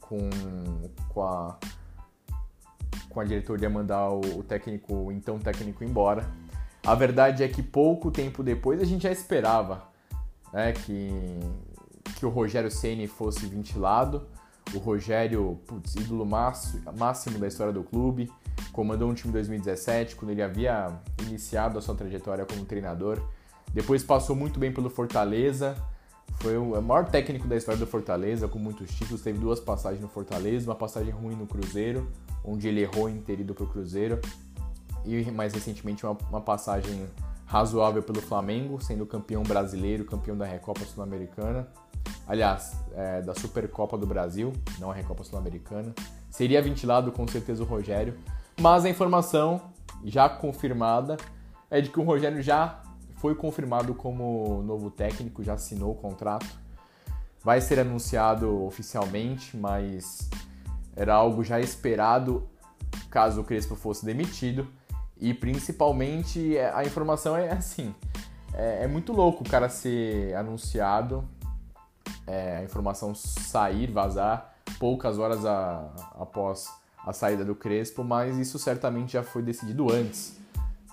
com, 0.00 0.18
com, 1.08 1.22
a, 1.22 1.58
com 3.08 3.20
a 3.20 3.24
diretoria 3.24 3.68
mandar 3.68 4.10
o, 4.10 4.38
o 4.38 4.42
técnico, 4.42 4.94
o 4.94 5.12
então 5.12 5.38
técnico, 5.38 5.84
embora. 5.84 6.26
A 6.84 6.94
verdade 6.94 7.42
é 7.42 7.48
que 7.48 7.62
pouco 7.62 8.10
tempo 8.10 8.42
depois 8.42 8.80
a 8.80 8.84
gente 8.84 9.02
já 9.02 9.10
esperava 9.10 9.88
né, 10.52 10.72
que, 10.72 11.10
que 12.16 12.26
o 12.26 12.28
Rogério 12.30 12.70
Ceni 12.70 13.06
fosse 13.06 13.46
ventilado. 13.46 14.26
O 14.74 14.78
Rogério, 14.78 15.60
putz, 15.66 15.94
ídolo 15.94 16.26
máximo 16.26 17.38
da 17.38 17.46
história 17.46 17.72
do 17.72 17.84
clube, 17.84 18.30
comandou 18.72 19.08
um 19.08 19.14
time 19.14 19.30
em 19.30 19.32
2017, 19.32 20.16
quando 20.16 20.32
ele 20.32 20.42
havia 20.42 20.98
iniciado 21.22 21.78
a 21.78 21.82
sua 21.82 21.94
trajetória 21.94 22.44
como 22.44 22.64
treinador. 22.64 23.20
Depois 23.72 24.02
passou 24.02 24.34
muito 24.34 24.58
bem 24.58 24.72
pelo 24.72 24.90
Fortaleza, 24.90 25.76
foi 26.40 26.56
o 26.56 26.80
maior 26.82 27.08
técnico 27.08 27.46
da 27.46 27.56
história 27.56 27.78
do 27.78 27.86
Fortaleza, 27.86 28.48
com 28.48 28.58
muitos 28.58 28.90
títulos. 28.90 29.22
Teve 29.22 29.38
duas 29.38 29.60
passagens 29.60 30.02
no 30.02 30.08
Fortaleza, 30.08 30.68
uma 30.68 30.74
passagem 30.74 31.12
ruim 31.12 31.36
no 31.36 31.46
Cruzeiro, 31.46 32.10
onde 32.44 32.66
ele 32.66 32.80
errou 32.80 33.08
em 33.08 33.20
ter 33.20 33.38
ido 33.40 33.54
para 33.54 33.64
o 33.64 33.66
Cruzeiro, 33.68 34.20
e 35.04 35.30
mais 35.30 35.54
recentemente 35.54 36.04
uma, 36.04 36.16
uma 36.28 36.40
passagem 36.40 37.06
razoável 37.46 38.02
pelo 38.02 38.20
Flamengo, 38.20 38.82
sendo 38.82 39.06
campeão 39.06 39.42
brasileiro, 39.44 40.04
campeão 40.04 40.36
da 40.36 40.44
Recopa 40.44 40.84
Sul-Americana. 40.84 41.68
Aliás, 42.26 42.76
é, 42.94 43.22
da 43.22 43.34
Supercopa 43.34 43.96
do 43.96 44.06
Brasil, 44.06 44.52
não 44.78 44.90
a 44.90 44.94
Recopa 44.94 45.24
Sul-Americana. 45.24 45.94
Seria 46.30 46.60
ventilado 46.60 47.12
com 47.12 47.26
certeza 47.26 47.62
o 47.62 47.66
Rogério, 47.66 48.18
mas 48.60 48.84
a 48.84 48.88
informação 48.88 49.60
já 50.04 50.28
confirmada 50.28 51.16
é 51.70 51.80
de 51.80 51.90
que 51.90 52.00
o 52.00 52.02
Rogério 52.02 52.42
já 52.42 52.80
foi 53.16 53.34
confirmado 53.34 53.94
como 53.94 54.62
novo 54.62 54.90
técnico, 54.90 55.42
já 55.42 55.54
assinou 55.54 55.92
o 55.92 55.94
contrato. 55.94 56.46
Vai 57.42 57.60
ser 57.60 57.78
anunciado 57.78 58.64
oficialmente, 58.64 59.56
mas 59.56 60.28
era 60.94 61.14
algo 61.14 61.44
já 61.44 61.60
esperado 61.60 62.48
caso 63.10 63.40
o 63.40 63.44
Crespo 63.44 63.76
fosse 63.76 64.04
demitido. 64.04 64.66
E 65.18 65.32
principalmente 65.32 66.58
a 66.58 66.84
informação 66.84 67.36
é 67.36 67.50
assim: 67.52 67.94
é, 68.52 68.84
é 68.84 68.86
muito 68.86 69.12
louco 69.12 69.44
o 69.44 69.48
cara 69.48 69.68
ser 69.68 70.34
anunciado, 70.34 71.26
é, 72.26 72.58
a 72.58 72.62
informação 72.64 73.14
sair, 73.14 73.90
vazar, 73.90 74.54
poucas 74.78 75.18
horas 75.18 75.44
a, 75.44 75.90
após 76.18 76.68
a 77.04 77.12
saída 77.12 77.44
do 77.44 77.54
Crespo, 77.54 78.02
mas 78.02 78.36
isso 78.36 78.58
certamente 78.58 79.12
já 79.12 79.22
foi 79.22 79.42
decidido 79.42 79.92
antes 79.92 80.36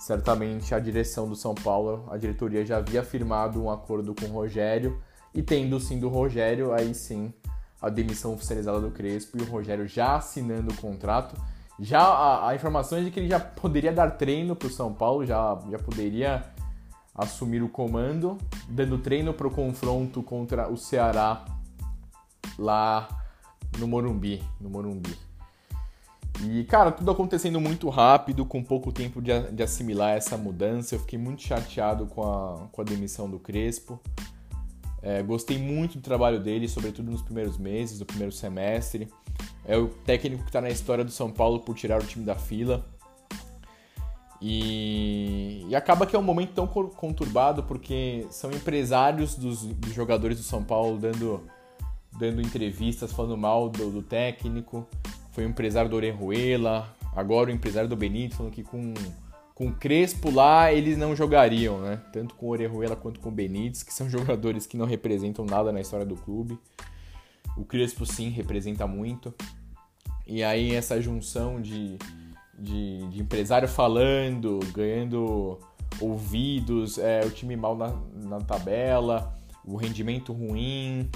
certamente 0.04 0.76
a 0.76 0.80
direção 0.80 1.30
do 1.30 1.36
São 1.36 1.56
Paulo, 1.56 2.06
a 2.12 2.18
diretoria 2.18 2.66
já 2.66 2.78
havia 2.78 3.04
firmado 3.04 3.64
um 3.64 3.72
acordo 3.72 4.14
com 4.14 4.26
o 4.26 4.34
Rogério 4.34 5.02
e 5.34 5.42
tendo 5.42 5.80
sim 5.80 5.98
do 5.98 6.10
Rogério, 6.10 6.74
aí 6.74 6.94
sim 6.94 7.34
a 7.82 7.88
demissão 7.88 8.34
oficializada 8.34 8.82
do 8.82 8.92
Crespo 8.92 9.38
e 9.38 9.42
o 9.42 9.46
Rogério 9.46 9.88
já 9.88 10.18
assinando 10.18 10.74
o 10.74 10.76
contrato. 10.76 11.40
Já 11.80 12.02
a, 12.02 12.50
a 12.50 12.56
informação 12.56 12.98
é 12.98 13.02
de 13.02 13.12
que 13.12 13.20
ele 13.20 13.30
já 13.30 13.40
poderia 13.40 13.94
dar 13.94 14.12
treino 14.12 14.58
para 14.58 14.68
o 14.68 14.72
São 14.72 14.94
Paulo, 14.94 15.26
já, 15.26 15.58
já 15.72 15.80
poderia 15.80 16.44
assumir 17.16 17.62
o 17.62 17.70
comando, 17.70 18.38
dando 18.68 18.98
treino 18.98 19.34
para 19.34 19.48
o 19.48 19.52
confronto 19.52 20.24
contra 20.24 20.72
o 20.72 20.78
Ceará 20.78 21.46
lá 22.58 23.08
no 23.78 23.88
Morumbi, 23.88 24.42
no 24.60 24.70
Morumbi. 24.70 25.16
E, 26.42 26.64
cara, 26.66 26.92
tudo 26.92 27.12
acontecendo 27.12 27.62
muito 27.62 27.90
rápido, 27.90 28.46
com 28.46 28.64
pouco 28.64 28.92
tempo 28.92 29.22
de, 29.22 29.40
de 29.52 29.64
assimilar 29.64 30.18
essa 30.18 30.36
mudança. 30.36 30.96
Eu 30.96 31.00
fiquei 31.00 31.20
muito 31.20 31.42
chateado 31.42 32.08
com 32.08 32.24
a, 32.24 32.68
com 32.72 32.82
a 32.82 32.84
demissão 32.84 33.30
do 33.30 33.40
Crespo. 33.40 34.00
É, 35.02 35.22
gostei 35.22 35.58
muito 35.58 35.98
do 35.98 36.02
trabalho 36.02 36.40
dele, 36.40 36.68
sobretudo 36.68 37.12
nos 37.12 37.22
primeiros 37.22 37.58
meses, 37.58 38.00
do 38.00 38.06
primeiro 38.06 38.32
semestre. 38.32 39.08
É 39.66 39.78
o 39.78 39.88
técnico 39.88 40.44
que 40.44 40.50
está 40.50 40.60
na 40.60 40.70
história 40.70 41.04
do 41.04 41.12
São 41.12 41.32
Paulo 41.32 41.60
por 41.60 41.76
tirar 41.76 42.02
o 42.02 42.06
time 42.06 42.26
da 42.26 42.36
fila. 42.36 42.86
E, 44.46 45.66
e, 45.70 45.76
acaba 45.76 46.06
que 46.06 46.18
é 46.18 46.20
um 46.20 46.24
momento 46.24 46.52
tão 46.52 46.68
conturbado 46.68 47.64
porque 47.64 48.28
são 48.30 48.52
empresários 48.52 49.36
dos, 49.36 49.64
dos 49.64 49.94
jogadores 49.94 50.38
do 50.38 50.44
São 50.44 50.62
Paulo 50.62 50.98
dando, 50.98 51.48
dando 52.20 52.42
entrevistas 52.42 53.14
falando 53.14 53.38
mal 53.38 53.70
do, 53.70 53.90
do 53.90 54.02
técnico 54.02 54.86
foi 55.34 55.46
o 55.46 55.50
empresário 55.50 55.90
do 55.90 55.96
Orejuela, 55.96 56.96
agora 57.16 57.50
o 57.50 57.54
empresário 57.54 57.90
do 57.90 57.96
Benítez, 57.96 58.38
falando 58.38 58.54
que 58.54 58.64
com, 58.64 58.94
com 59.56 59.74
Crespo 59.74 60.30
lá 60.30 60.72
eles 60.72 60.96
não 60.96 61.16
jogariam, 61.16 61.82
né? 61.82 62.00
Tanto 62.14 62.36
com 62.36 62.46
o 62.46 62.50
Orejuela 62.50 62.96
quanto 62.96 63.20
com 63.20 63.30
o 63.30 63.32
Benítez, 63.32 63.82
que 63.82 63.92
são 63.92 64.08
jogadores 64.10 64.68
que 64.68 64.78
não 64.78 64.86
representam 64.86 65.44
nada 65.44 65.72
na 65.72 65.82
história 65.82 66.06
do 66.06 66.16
clube. 66.16 66.58
O 67.58 67.66
Crespo 67.66 68.06
sim 68.06 68.30
representa 68.30 68.86
muito. 68.86 69.34
E 70.26 70.44
aí 70.44 70.76
essa 70.76 71.02
junção 71.02 71.60
de, 71.60 71.98
de, 72.58 73.08
de 73.08 73.22
empresário 73.22 73.68
falando, 73.68 74.60
ganhando 74.74 75.60
ouvidos, 76.00 76.98
é, 76.98 77.22
o 77.26 77.30
time 77.30 77.56
mal 77.56 77.76
na, 77.76 77.94
na 78.14 78.40
tabela, 78.40 79.36
o 79.66 79.76
rendimento 79.76 80.34
ruim, 80.34 81.10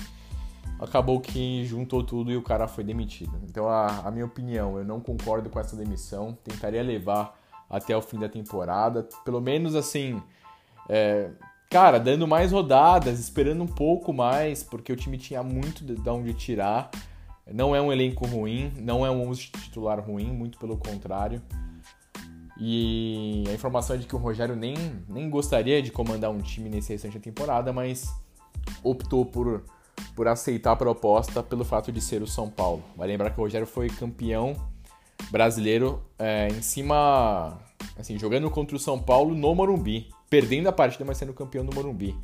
acabou 0.79 1.19
que 1.19 1.65
juntou 1.65 2.03
tudo 2.03 2.31
e 2.31 2.37
o 2.37 2.41
cara 2.41 2.67
foi 2.67 2.83
demitido. 2.83 3.39
Então, 3.43 3.67
a, 3.67 4.01
a 4.05 4.11
minha 4.11 4.25
opinião, 4.25 4.77
eu 4.77 4.85
não 4.85 4.99
concordo 4.99 5.49
com 5.49 5.59
essa 5.59 5.75
demissão. 5.75 6.37
Tentaria 6.43 6.81
levar 6.83 7.37
até 7.69 7.95
o 7.95 8.01
fim 8.01 8.19
da 8.19 8.29
temporada, 8.29 9.07
pelo 9.25 9.41
menos 9.41 9.75
assim, 9.75 10.21
é, 10.87 11.31
cara, 11.69 11.99
dando 11.99 12.27
mais 12.27 12.51
rodadas, 12.51 13.19
esperando 13.19 13.63
um 13.63 13.67
pouco 13.67 14.13
mais, 14.13 14.63
porque 14.63 14.91
o 14.91 14.95
time 14.95 15.17
tinha 15.17 15.43
muito 15.43 15.83
de, 15.83 15.95
de 15.95 16.09
onde 16.09 16.33
tirar. 16.33 16.89
Não 17.53 17.75
é 17.75 17.81
um 17.81 17.91
elenco 17.91 18.25
ruim, 18.25 18.73
não 18.77 19.05
é 19.05 19.11
um 19.11 19.27
11 19.29 19.51
titular 19.51 19.99
ruim, 19.99 20.31
muito 20.31 20.57
pelo 20.57 20.77
contrário. 20.77 21.41
E 22.59 23.43
a 23.47 23.53
informação 23.53 23.95
é 23.95 23.99
de 23.99 24.07
que 24.07 24.15
o 24.15 24.19
Rogério 24.19 24.55
nem, 24.55 24.75
nem 25.07 25.29
gostaria 25.29 25.81
de 25.81 25.91
comandar 25.91 26.31
um 26.31 26.39
time 26.39 26.69
nesse 26.69 26.91
restante 26.91 27.17
da 27.17 27.23
temporada, 27.23 27.71
mas 27.71 28.13
optou 28.83 29.25
por 29.25 29.63
por 30.15 30.27
aceitar 30.27 30.71
a 30.71 30.75
proposta 30.75 31.43
pelo 31.43 31.63
fato 31.63 31.91
de 31.91 32.01
ser 32.01 32.21
o 32.21 32.27
São 32.27 32.49
Paulo. 32.49 32.83
Vai 32.95 33.07
lembrar 33.07 33.29
que 33.29 33.39
o 33.39 33.43
Rogério 33.43 33.67
foi 33.67 33.87
campeão 33.87 34.55
brasileiro 35.29 36.03
é, 36.17 36.47
em 36.47 36.61
cima, 36.61 37.59
assim, 37.97 38.17
jogando 38.17 38.49
contra 38.49 38.75
o 38.75 38.79
São 38.79 38.99
Paulo 38.99 39.35
no 39.35 39.53
Morumbi, 39.53 40.09
perdendo 40.29 40.67
a 40.69 40.71
partida, 40.71 41.05
mas 41.05 41.17
sendo 41.17 41.33
campeão 41.33 41.63
no 41.63 41.73
Morumbi. 41.73 42.15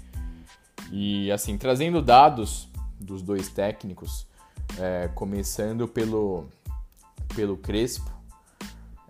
E 0.91 1.31
assim, 1.31 1.57
trazendo 1.57 2.01
dados 2.01 2.67
dos 2.99 3.21
dois 3.21 3.49
técnicos, 3.49 4.27
é, 4.79 5.09
começando 5.13 5.87
pelo, 5.87 6.45
pelo 7.35 7.57
Crespo. 7.57 8.11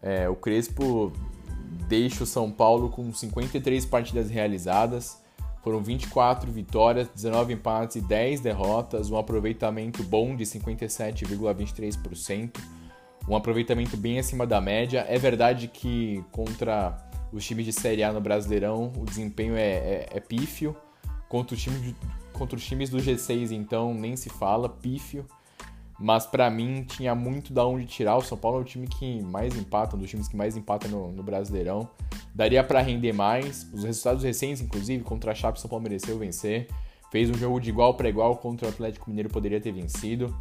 É, 0.01 0.27
o 0.27 0.35
Crespo 0.35 1.13
deixa 1.87 2.23
o 2.23 2.27
São 2.27 2.51
Paulo 2.51 2.89
com 2.89 3.13
53 3.13 3.85
partidas 3.85 4.29
realizadas, 4.29 5.23
foram 5.63 5.81
24 5.81 6.51
vitórias, 6.51 7.07
19 7.07 7.53
empates 7.53 7.95
e 7.95 8.01
10 8.01 8.41
derrotas, 8.41 9.09
um 9.09 9.17
aproveitamento 9.17 10.03
bom 10.03 10.35
de 10.35 10.43
57,23%, 10.43 12.59
um 13.27 13.35
aproveitamento 13.35 13.95
bem 13.95 14.19
acima 14.19 14.45
da 14.45 14.59
média. 14.59 15.05
É 15.07 15.17
verdade 15.17 15.69
que 15.69 16.21
contra 16.31 16.97
os 17.31 17.45
times 17.45 17.65
de 17.65 17.71
Série 17.71 18.03
A 18.03 18.11
no 18.11 18.19
Brasileirão 18.19 18.91
o 18.97 19.05
desempenho 19.05 19.55
é, 19.55 19.71
é, 19.71 20.09
é 20.11 20.19
pífio, 20.19 20.75
contra 21.29 21.55
os, 21.55 21.61
times, 21.61 21.95
contra 22.33 22.57
os 22.57 22.65
times 22.65 22.89
do 22.89 22.97
G6 22.97 23.51
então 23.51 23.93
nem 23.93 24.17
se 24.17 24.29
fala, 24.29 24.67
pífio. 24.67 25.25
Mas 25.99 26.25
para 26.25 26.49
mim 26.49 26.83
tinha 26.83 27.13
muito 27.13 27.53
da 27.53 27.65
onde 27.65 27.85
tirar. 27.85 28.17
O 28.17 28.21
São 28.21 28.37
Paulo 28.37 28.57
é 28.57 28.61
o 28.61 28.63
time 28.63 28.87
que 28.87 29.21
mais 29.21 29.55
empata, 29.55 29.95
um 29.95 29.99
dos 29.99 30.09
times 30.09 30.27
que 30.27 30.35
mais 30.35 30.57
empata 30.57 30.87
no, 30.87 31.11
no 31.11 31.23
Brasileirão. 31.23 31.87
Daria 32.33 32.63
para 32.63 32.81
render 32.81 33.13
mais. 33.13 33.67
Os 33.71 33.83
resultados 33.83 34.23
recentes, 34.23 34.61
inclusive, 34.61 35.03
contra 35.03 35.31
a 35.31 35.35
Chape, 35.35 35.59
São 35.59 35.69
Paulo 35.69 35.83
mereceu 35.83 36.17
vencer. 36.17 36.67
Fez 37.11 37.29
um 37.29 37.35
jogo 37.35 37.59
de 37.59 37.69
igual 37.69 37.93
para 37.93 38.09
igual 38.09 38.35
contra 38.37 38.65
o 38.67 38.69
Atlético 38.69 39.09
Mineiro, 39.09 39.29
poderia 39.29 39.61
ter 39.61 39.71
vencido. 39.71 40.35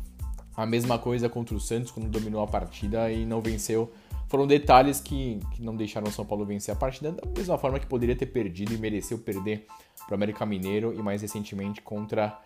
A 0.56 0.64
mesma 0.64 0.98
coisa 0.98 1.28
contra 1.28 1.54
o 1.54 1.60
Santos, 1.60 1.90
quando 1.90 2.08
dominou 2.08 2.42
a 2.42 2.46
partida 2.46 3.10
e 3.10 3.26
não 3.26 3.40
venceu. 3.40 3.92
Foram 4.28 4.46
detalhes 4.46 4.98
que, 4.98 5.38
que 5.52 5.62
não 5.62 5.76
deixaram 5.76 6.08
o 6.08 6.10
São 6.10 6.24
Paulo 6.24 6.46
vencer 6.46 6.72
a 6.72 6.76
partida, 6.76 7.12
da 7.12 7.22
mesma 7.36 7.58
forma 7.58 7.78
que 7.78 7.86
poderia 7.86 8.16
ter 8.16 8.26
perdido 8.26 8.72
e 8.72 8.78
mereceu 8.78 9.18
perder 9.18 9.66
para 10.06 10.12
o 10.12 10.14
América 10.14 10.46
Mineiro 10.46 10.94
e 10.94 11.02
mais 11.02 11.20
recentemente 11.20 11.82
contra 11.82 12.38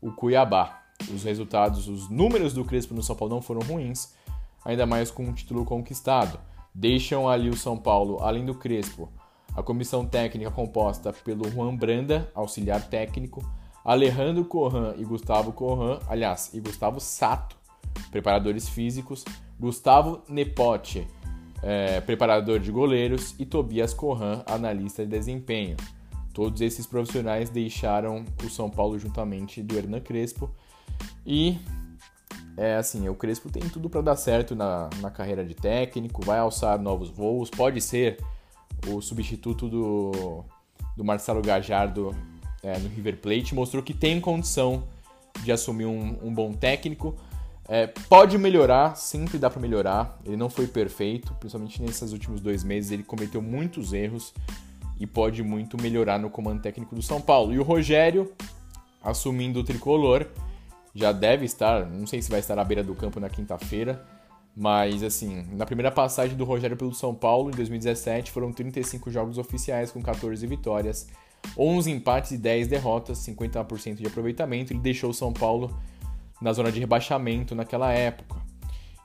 o 0.00 0.10
Cuiabá 0.10 0.83
os 1.12 1.22
resultados, 1.24 1.88
os 1.88 2.08
números 2.08 2.52
do 2.52 2.64
Crespo 2.64 2.94
no 2.94 3.02
São 3.02 3.16
Paulo 3.16 3.34
não 3.34 3.42
foram 3.42 3.60
ruins, 3.60 4.14
ainda 4.64 4.86
mais 4.86 5.10
com 5.10 5.24
um 5.24 5.32
título 5.32 5.64
conquistado. 5.64 6.38
Deixam 6.74 7.28
ali 7.28 7.48
o 7.48 7.56
São 7.56 7.76
Paulo, 7.76 8.18
além 8.20 8.44
do 8.44 8.54
Crespo, 8.54 9.08
A 9.56 9.62
comissão 9.62 10.04
técnica 10.04 10.50
composta 10.50 11.12
pelo 11.12 11.48
Juan 11.48 11.76
Branda, 11.76 12.28
auxiliar 12.34 12.82
técnico, 12.88 13.48
Alejandro 13.84 14.44
Corran 14.44 14.94
e 14.96 15.04
Gustavo 15.04 15.52
Corran, 15.52 16.00
aliás, 16.08 16.52
e 16.52 16.60
Gustavo 16.60 16.98
Sato, 16.98 17.56
preparadores 18.10 18.68
físicos, 18.68 19.24
Gustavo 19.60 20.22
Nepote, 20.28 21.06
é, 21.62 22.00
preparador 22.00 22.58
de 22.58 22.72
goleiros, 22.72 23.34
e 23.38 23.46
Tobias 23.46 23.94
Corran, 23.94 24.42
analista 24.44 25.04
de 25.04 25.10
desempenho. 25.10 25.76
Todos 26.32 26.60
esses 26.60 26.84
profissionais 26.84 27.48
deixaram 27.48 28.24
o 28.44 28.50
São 28.50 28.68
Paulo 28.68 28.98
juntamente 28.98 29.62
do 29.62 29.76
Hernan 29.76 30.00
Crespo. 30.00 30.50
E 31.26 31.58
é 32.56 32.76
assim, 32.76 33.08
o 33.08 33.14
Crespo 33.14 33.50
tem 33.50 33.62
tudo 33.68 33.90
para 33.90 34.00
dar 34.00 34.16
certo 34.16 34.54
na, 34.54 34.88
na 35.00 35.10
carreira 35.10 35.44
de 35.44 35.54
técnico, 35.54 36.24
vai 36.24 36.38
alçar 36.38 36.78
novos 36.78 37.10
voos, 37.10 37.50
pode 37.50 37.80
ser 37.80 38.18
o 38.86 39.00
substituto 39.00 39.68
do, 39.68 40.44
do 40.96 41.04
Marcelo 41.04 41.42
Gajardo 41.42 42.14
é, 42.62 42.78
no 42.78 42.88
River 42.88 43.18
Plate, 43.20 43.54
mostrou 43.54 43.82
que 43.82 43.92
tem 43.92 44.20
condição 44.20 44.84
de 45.42 45.50
assumir 45.50 45.86
um, 45.86 46.16
um 46.22 46.32
bom 46.32 46.52
técnico. 46.52 47.16
É, 47.66 47.86
pode 47.86 48.36
melhorar, 48.36 48.94
sempre 48.96 49.38
dá 49.38 49.48
para 49.48 49.60
melhorar. 49.60 50.18
Ele 50.24 50.36
não 50.36 50.50
foi 50.50 50.66
perfeito, 50.66 51.34
principalmente 51.34 51.80
nesses 51.82 52.12
últimos 52.12 52.40
dois 52.40 52.62
meses. 52.62 52.90
Ele 52.90 53.02
cometeu 53.02 53.40
muitos 53.40 53.92
erros 53.92 54.34
e 55.00 55.06
pode 55.06 55.42
muito 55.42 55.80
melhorar 55.80 56.18
no 56.18 56.30
comando 56.30 56.60
técnico 56.60 56.94
do 56.94 57.02
São 57.02 57.20
Paulo. 57.20 57.52
E 57.52 57.58
o 57.58 57.62
Rogério, 57.62 58.32
assumindo 59.02 59.60
o 59.60 59.64
tricolor, 59.64 60.26
já 60.94 61.12
deve 61.12 61.44
estar, 61.44 61.86
não 61.86 62.06
sei 62.06 62.22
se 62.22 62.30
vai 62.30 62.40
estar 62.40 62.58
à 62.58 62.64
beira 62.64 62.82
do 62.82 62.94
campo 62.94 63.18
na 63.18 63.28
quinta-feira, 63.28 64.04
mas 64.56 65.02
assim, 65.02 65.44
na 65.52 65.66
primeira 65.66 65.90
passagem 65.90 66.36
do 66.36 66.44
Rogério 66.44 66.76
pelo 66.76 66.94
São 66.94 67.14
Paulo, 67.14 67.50
em 67.50 67.54
2017, 67.54 68.30
foram 68.30 68.52
35 68.52 69.10
jogos 69.10 69.36
oficiais 69.36 69.90
com 69.90 70.00
14 70.00 70.46
vitórias, 70.46 71.08
11 71.58 71.90
empates 71.90 72.30
e 72.30 72.38
10 72.38 72.68
derrotas, 72.68 73.18
50% 73.18 73.96
de 73.96 74.06
aproveitamento. 74.06 74.72
Ele 74.72 74.80
deixou 74.80 75.10
o 75.10 75.14
São 75.14 75.32
Paulo 75.32 75.76
na 76.40 76.52
zona 76.52 76.70
de 76.70 76.80
rebaixamento 76.80 77.54
naquela 77.54 77.92
época. 77.92 78.36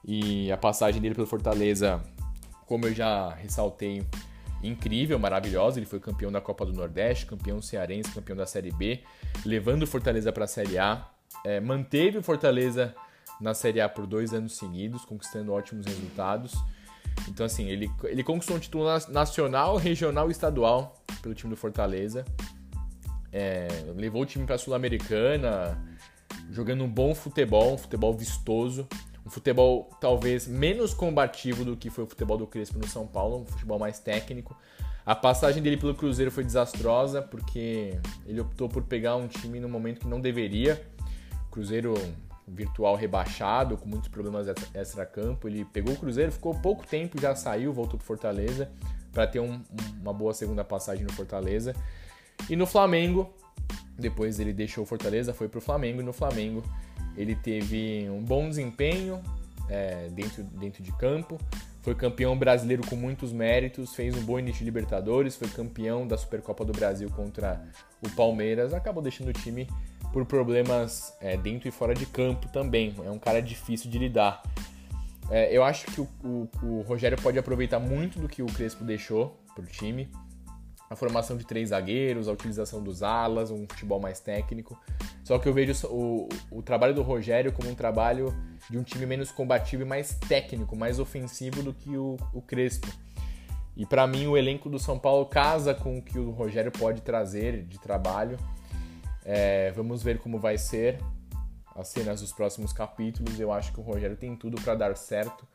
E 0.05 0.51
a 0.51 0.57
passagem 0.57 1.01
dele 1.01 1.15
pelo 1.15 1.27
Fortaleza, 1.27 2.01
como 2.65 2.85
eu 2.85 2.93
já 2.93 3.33
ressaltei, 3.35 4.05
incrível, 4.63 5.19
maravilhosa. 5.19 5.79
Ele 5.79 5.85
foi 5.85 5.99
campeão 5.99 6.31
da 6.31 6.39
Copa 6.39 6.65
do 6.65 6.73
Nordeste, 6.73 7.25
campeão 7.25 7.61
cearense, 7.61 8.11
campeão 8.11 8.37
da 8.37 8.45
Série 8.45 8.71
B, 8.71 9.01
levando 9.45 9.83
o 9.83 9.87
Fortaleza 9.87 10.31
para 10.31 10.45
a 10.45 10.47
Série 10.47 10.77
A. 10.77 11.07
É, 11.45 11.59
manteve 11.59 12.17
o 12.17 12.23
Fortaleza 12.23 12.95
na 13.39 13.53
Série 13.53 13.79
A 13.79 13.87
por 13.87 14.05
dois 14.05 14.33
anos 14.33 14.57
seguidos, 14.57 15.05
conquistando 15.05 15.53
ótimos 15.53 15.85
resultados. 15.85 16.53
Então, 17.27 17.45
assim, 17.45 17.67
ele, 17.67 17.91
ele 18.03 18.23
conquistou 18.23 18.57
um 18.57 18.59
título 18.59 18.85
nacional, 19.09 19.77
regional 19.77 20.29
e 20.29 20.31
estadual 20.31 20.95
pelo 21.21 21.33
time 21.35 21.49
do 21.49 21.57
Fortaleza. 21.57 22.25
É, 23.31 23.67
levou 23.95 24.23
o 24.23 24.25
time 24.25 24.45
para 24.45 24.55
a 24.55 24.57
Sul-Americana, 24.57 25.77
jogando 26.51 26.83
um 26.83 26.89
bom 26.89 27.13
futebol, 27.13 27.73
um 27.73 27.77
futebol 27.77 28.13
vistoso. 28.13 28.87
Um 29.25 29.29
futebol 29.29 29.89
talvez 30.01 30.47
menos 30.47 30.93
combativo 30.93 31.63
do 31.63 31.77
que 31.77 31.89
foi 31.89 32.03
o 32.03 32.07
futebol 32.07 32.37
do 32.37 32.47
Crespo 32.47 32.79
no 32.79 32.87
São 32.87 33.05
Paulo, 33.05 33.41
um 33.41 33.45
futebol 33.45 33.77
mais 33.77 33.99
técnico. 33.99 34.57
A 35.05 35.15
passagem 35.15 35.61
dele 35.61 35.77
pelo 35.77 35.93
Cruzeiro 35.93 36.31
foi 36.31 36.43
desastrosa, 36.43 37.21
porque 37.21 37.99
ele 38.25 38.41
optou 38.41 38.67
por 38.67 38.83
pegar 38.83 39.15
um 39.15 39.27
time 39.27 39.59
no 39.59 39.69
momento 39.69 39.99
que 40.01 40.07
não 40.07 40.19
deveria. 40.19 40.81
Cruzeiro 41.59 41.93
virtual 42.47 42.95
rebaixado, 42.95 43.75
com 43.75 43.85
muitos 43.85 44.07
problemas 44.07 44.47
extra-campo. 44.73 45.45
Ele 45.45 45.65
pegou 45.65 45.93
o 45.93 45.97
Cruzeiro, 45.97 46.31
ficou 46.31 46.55
pouco 46.55 46.87
tempo, 46.87 47.19
já 47.19 47.35
saiu, 47.35 47.73
voltou 47.73 47.97
para 47.97 48.07
Fortaleza 48.07 48.71
para 49.11 49.27
ter 49.27 49.41
um, 49.41 49.61
uma 49.99 50.13
boa 50.13 50.33
segunda 50.33 50.63
passagem 50.63 51.03
no 51.03 51.11
Fortaleza. 51.11 51.75
E 52.49 52.55
no 52.55 52.65
Flamengo, 52.65 53.33
depois 53.97 54.39
ele 54.39 54.53
deixou 54.53 54.85
o 54.85 54.87
Fortaleza, 54.87 55.33
foi 55.33 55.49
para 55.49 55.57
o 55.57 55.61
Flamengo. 55.61 55.99
E 55.99 56.03
no 56.03 56.13
Flamengo 56.13 56.63
ele 57.17 57.35
teve 57.35 58.09
um 58.09 58.23
bom 58.23 58.47
desempenho 58.47 59.21
é, 59.67 60.07
dentro, 60.09 60.43
dentro 60.43 60.81
de 60.81 60.93
campo. 60.93 61.37
Foi 61.81 61.93
campeão 61.93 62.37
brasileiro 62.37 62.87
com 62.87 62.95
muitos 62.95 63.33
méritos, 63.33 63.93
fez 63.93 64.15
um 64.15 64.21
bom 64.21 64.39
início 64.39 64.59
de 64.59 64.65
Libertadores, 64.65 65.35
foi 65.35 65.49
campeão 65.49 66.07
da 66.07 66.17
Supercopa 66.17 66.63
do 66.63 66.71
Brasil 66.71 67.09
contra 67.09 67.61
o 68.01 68.09
Palmeiras. 68.11 68.73
Acabou 68.73 69.03
deixando 69.03 69.27
o 69.27 69.33
time 69.33 69.67
por 70.11 70.25
problemas 70.25 71.15
é, 71.21 71.37
dentro 71.37 71.67
e 71.67 71.71
fora 71.71 71.93
de 71.93 72.05
campo 72.05 72.47
também. 72.49 72.95
É 73.03 73.11
um 73.11 73.19
cara 73.19 73.41
difícil 73.41 73.89
de 73.89 73.97
lidar. 73.97 74.41
É, 75.29 75.55
eu 75.55 75.63
acho 75.63 75.85
que 75.85 76.01
o, 76.01 76.09
o, 76.23 76.49
o, 76.63 76.81
Rogério 76.81 77.21
pode 77.21 77.37
aproveitar 77.37 77.79
muito 77.79 78.19
do 78.19 78.27
que 78.27 78.41
o 78.41 78.47
Crespo 78.47 78.83
deixou 78.83 79.39
para 79.53 79.63
o 79.63 79.67
time. 79.67 80.09
A 80.89 80.95
formação 80.95 81.37
de 81.37 81.45
três 81.45 81.69
zagueiros, 81.69 82.27
a 82.27 82.31
utilização 82.31 82.81
dos 82.81 83.03
alas, 83.03 83.51
um 83.51 83.67
futebol 83.69 83.99
mais 83.99 84.19
técnico. 84.19 84.75
Só 85.23 85.37
que 85.37 85.47
eu 85.47 85.53
vejo 85.53 85.87
o, 85.87 86.27
o 86.49 86.63
trabalho 86.63 86.95
do 86.95 87.03
Rogério 87.03 87.51
como 87.51 87.69
um 87.69 87.75
trabalho 87.75 88.33
de 88.67 88.77
um 88.79 88.83
time 88.83 89.05
menos 89.05 89.31
combativo 89.31 89.83
e 89.83 89.85
mais 89.85 90.15
técnico, 90.27 90.75
mais 90.75 90.99
ofensivo 90.99 91.61
do 91.61 91.73
que 91.73 91.95
o, 91.95 92.17
o 92.33 92.41
Crespo. 92.41 92.87
E 93.77 93.85
para 93.85 94.07
mim 94.07 94.25
o 94.25 94.35
elenco 94.35 94.67
do 94.67 94.79
São 94.79 94.97
Paulo 94.97 95.27
casa 95.27 95.75
com 95.75 95.99
o 95.99 96.01
que 96.01 96.17
o 96.17 96.31
Rogério 96.31 96.71
pode 96.71 97.01
trazer 97.01 97.63
de 97.65 97.79
trabalho. 97.79 98.37
É, 99.25 99.71
vamos 99.71 100.01
ver 100.01 100.19
como 100.19 100.39
vai 100.39 100.57
ser 100.57 100.99
as 101.75 101.87
cenas 101.89 102.21
dos 102.21 102.31
próximos 102.31 102.73
capítulos. 102.73 103.39
Eu 103.39 103.51
acho 103.51 103.71
que 103.71 103.79
o 103.79 103.83
Rogério 103.83 104.15
tem 104.15 104.35
tudo 104.35 104.61
para 104.61 104.75
dar 104.75 104.95
certo, 104.95 105.47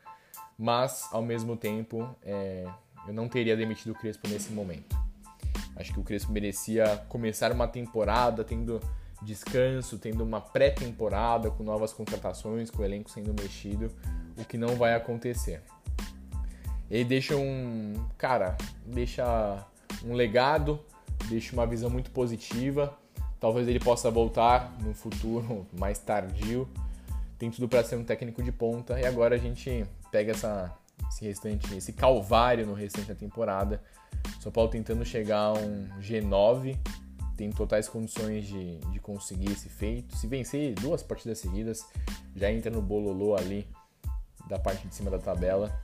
mas 0.57 1.07
ao 1.11 1.21
mesmo 1.21 1.55
tempo 1.55 2.15
é, 2.23 2.65
eu 3.07 3.13
não 3.13 3.27
teria 3.27 3.55
demitido 3.55 3.91
o 3.91 3.95
Crespo 3.95 4.27
nesse 4.27 4.51
momento. 4.51 4.97
Acho 5.75 5.93
que 5.93 5.99
o 5.99 6.03
Crespo 6.03 6.31
merecia 6.31 7.03
começar 7.09 7.51
uma 7.51 7.67
temporada 7.67 8.43
tendo 8.43 8.79
descanso, 9.21 9.97
tendo 9.97 10.23
uma 10.23 10.39
pré-temporada 10.39 11.49
com 11.51 11.63
novas 11.63 11.91
contratações, 11.91 12.69
com 12.69 12.81
o 12.81 12.85
elenco 12.85 13.09
sendo 13.09 13.33
mexido, 13.33 13.91
o 14.37 14.45
que 14.45 14.57
não 14.57 14.75
vai 14.75 14.93
acontecer. 14.93 15.61
Ele 16.89 17.03
deixa 17.03 17.35
um, 17.35 17.93
cara, 18.17 18.57
deixa 18.85 19.65
um 20.03 20.13
legado, 20.13 20.79
deixa 21.27 21.53
uma 21.53 21.65
visão 21.65 21.89
muito 21.89 22.11
positiva 22.11 22.97
Talvez 23.39 23.67
ele 23.67 23.79
possa 23.79 24.09
voltar 24.09 24.75
no 24.81 24.93
futuro 24.93 25.67
mais 25.77 25.99
tardio. 25.99 26.67
Tem 27.37 27.51
tudo 27.51 27.67
para 27.67 27.83
ser 27.83 27.95
um 27.95 28.03
técnico 28.03 28.41
de 28.41 28.51
ponta. 28.51 28.99
E 28.99 29.05
agora 29.05 29.35
a 29.35 29.37
gente 29.37 29.85
pega 30.11 30.31
essa, 30.31 30.73
esse 31.09 31.25
restante, 31.25 31.75
esse 31.75 31.93
calvário 31.93 32.65
no 32.65 32.73
restante 32.73 33.07
da 33.07 33.15
temporada. 33.15 33.81
São 34.39 34.51
Paulo 34.51 34.69
tentando 34.69 35.03
chegar 35.05 35.39
a 35.39 35.53
um 35.53 35.87
G9, 35.99 36.77
tem 37.35 37.51
totais 37.51 37.89
condições 37.89 38.45
de, 38.45 38.77
de 38.77 38.99
conseguir 38.99 39.51
esse 39.51 39.69
feito. 39.69 40.15
Se 40.15 40.27
vencer 40.27 40.73
duas 40.75 41.03
partidas 41.03 41.39
seguidas, 41.39 41.85
já 42.35 42.51
entra 42.51 42.71
no 42.71 42.81
bololô 42.81 43.35
ali 43.35 43.67
da 44.47 44.57
parte 44.57 44.87
de 44.87 44.95
cima 44.95 45.11
da 45.11 45.19
tabela. 45.19 45.77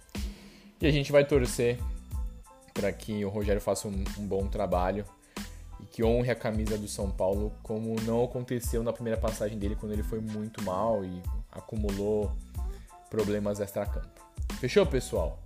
E 0.79 0.87
a 0.87 0.91
gente 0.91 1.11
vai 1.11 1.25
torcer 1.25 1.77
para 2.73 2.91
que 2.91 3.23
o 3.25 3.29
Rogério 3.29 3.61
faça 3.61 3.87
um, 3.87 4.03
um 4.17 4.25
bom 4.25 4.47
trabalho 4.47 5.05
e 5.81 5.85
que 5.85 6.03
honre 6.03 6.31
a 6.31 6.35
camisa 6.35 6.77
do 6.77 6.87
São 6.87 7.09
Paulo, 7.09 7.51
como 7.63 7.95
não 8.01 8.23
aconteceu 8.23 8.83
na 8.83 8.93
primeira 8.93 9.19
passagem 9.19 9.57
dele, 9.57 9.75
quando 9.75 9.93
ele 9.93 10.03
foi 10.03 10.19
muito 10.19 10.63
mal 10.63 11.03
e 11.03 11.21
acumulou 11.51 12.31
problemas 13.09 13.59
extra-campo. 13.59 14.21
Fechou, 14.59 14.85
pessoal? 14.85 15.39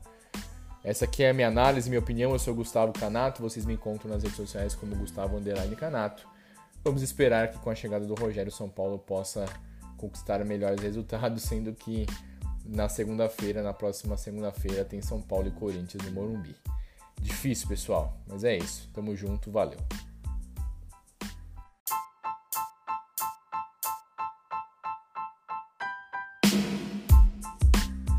Essa 0.83 1.05
aqui 1.05 1.23
é 1.23 1.31
a 1.31 1.33
minha 1.33 1.47
análise, 1.47 1.89
minha 1.89 1.99
opinião. 1.99 2.31
Eu 2.31 2.37
sou 2.37 2.53
Gustavo 2.53 2.93
Canato. 2.93 3.41
Vocês 3.41 3.65
me 3.65 3.73
encontram 3.73 4.11
nas 4.11 4.21
redes 4.21 4.37
sociais 4.37 4.75
como 4.75 4.95
Gustavo 4.95 5.35
Underline 5.35 5.75
Canato. 5.75 6.27
Vamos 6.83 7.01
esperar 7.01 7.49
que 7.49 7.57
com 7.57 7.71
a 7.71 7.75
chegada 7.75 8.05
do 8.05 8.13
Rogério, 8.13 8.51
São 8.51 8.69
Paulo 8.69 8.99
possa 8.99 9.45
conquistar 9.97 10.45
melhores 10.45 10.79
resultados, 10.79 11.41
sendo 11.43 11.73
que 11.73 12.05
na 12.63 12.87
segunda-feira, 12.87 13.63
na 13.63 13.73
próxima 13.73 14.15
segunda-feira, 14.15 14.85
tem 14.85 15.01
São 15.01 15.19
Paulo 15.19 15.47
e 15.47 15.51
Corinthians 15.51 16.03
no 16.05 16.11
Morumbi. 16.11 16.55
Difícil, 17.19 17.67
pessoal, 17.67 18.15
mas 18.27 18.43
é 18.43 18.55
isso. 18.55 18.87
Tamo 18.93 19.15
junto, 19.15 19.49
valeu. 19.49 19.79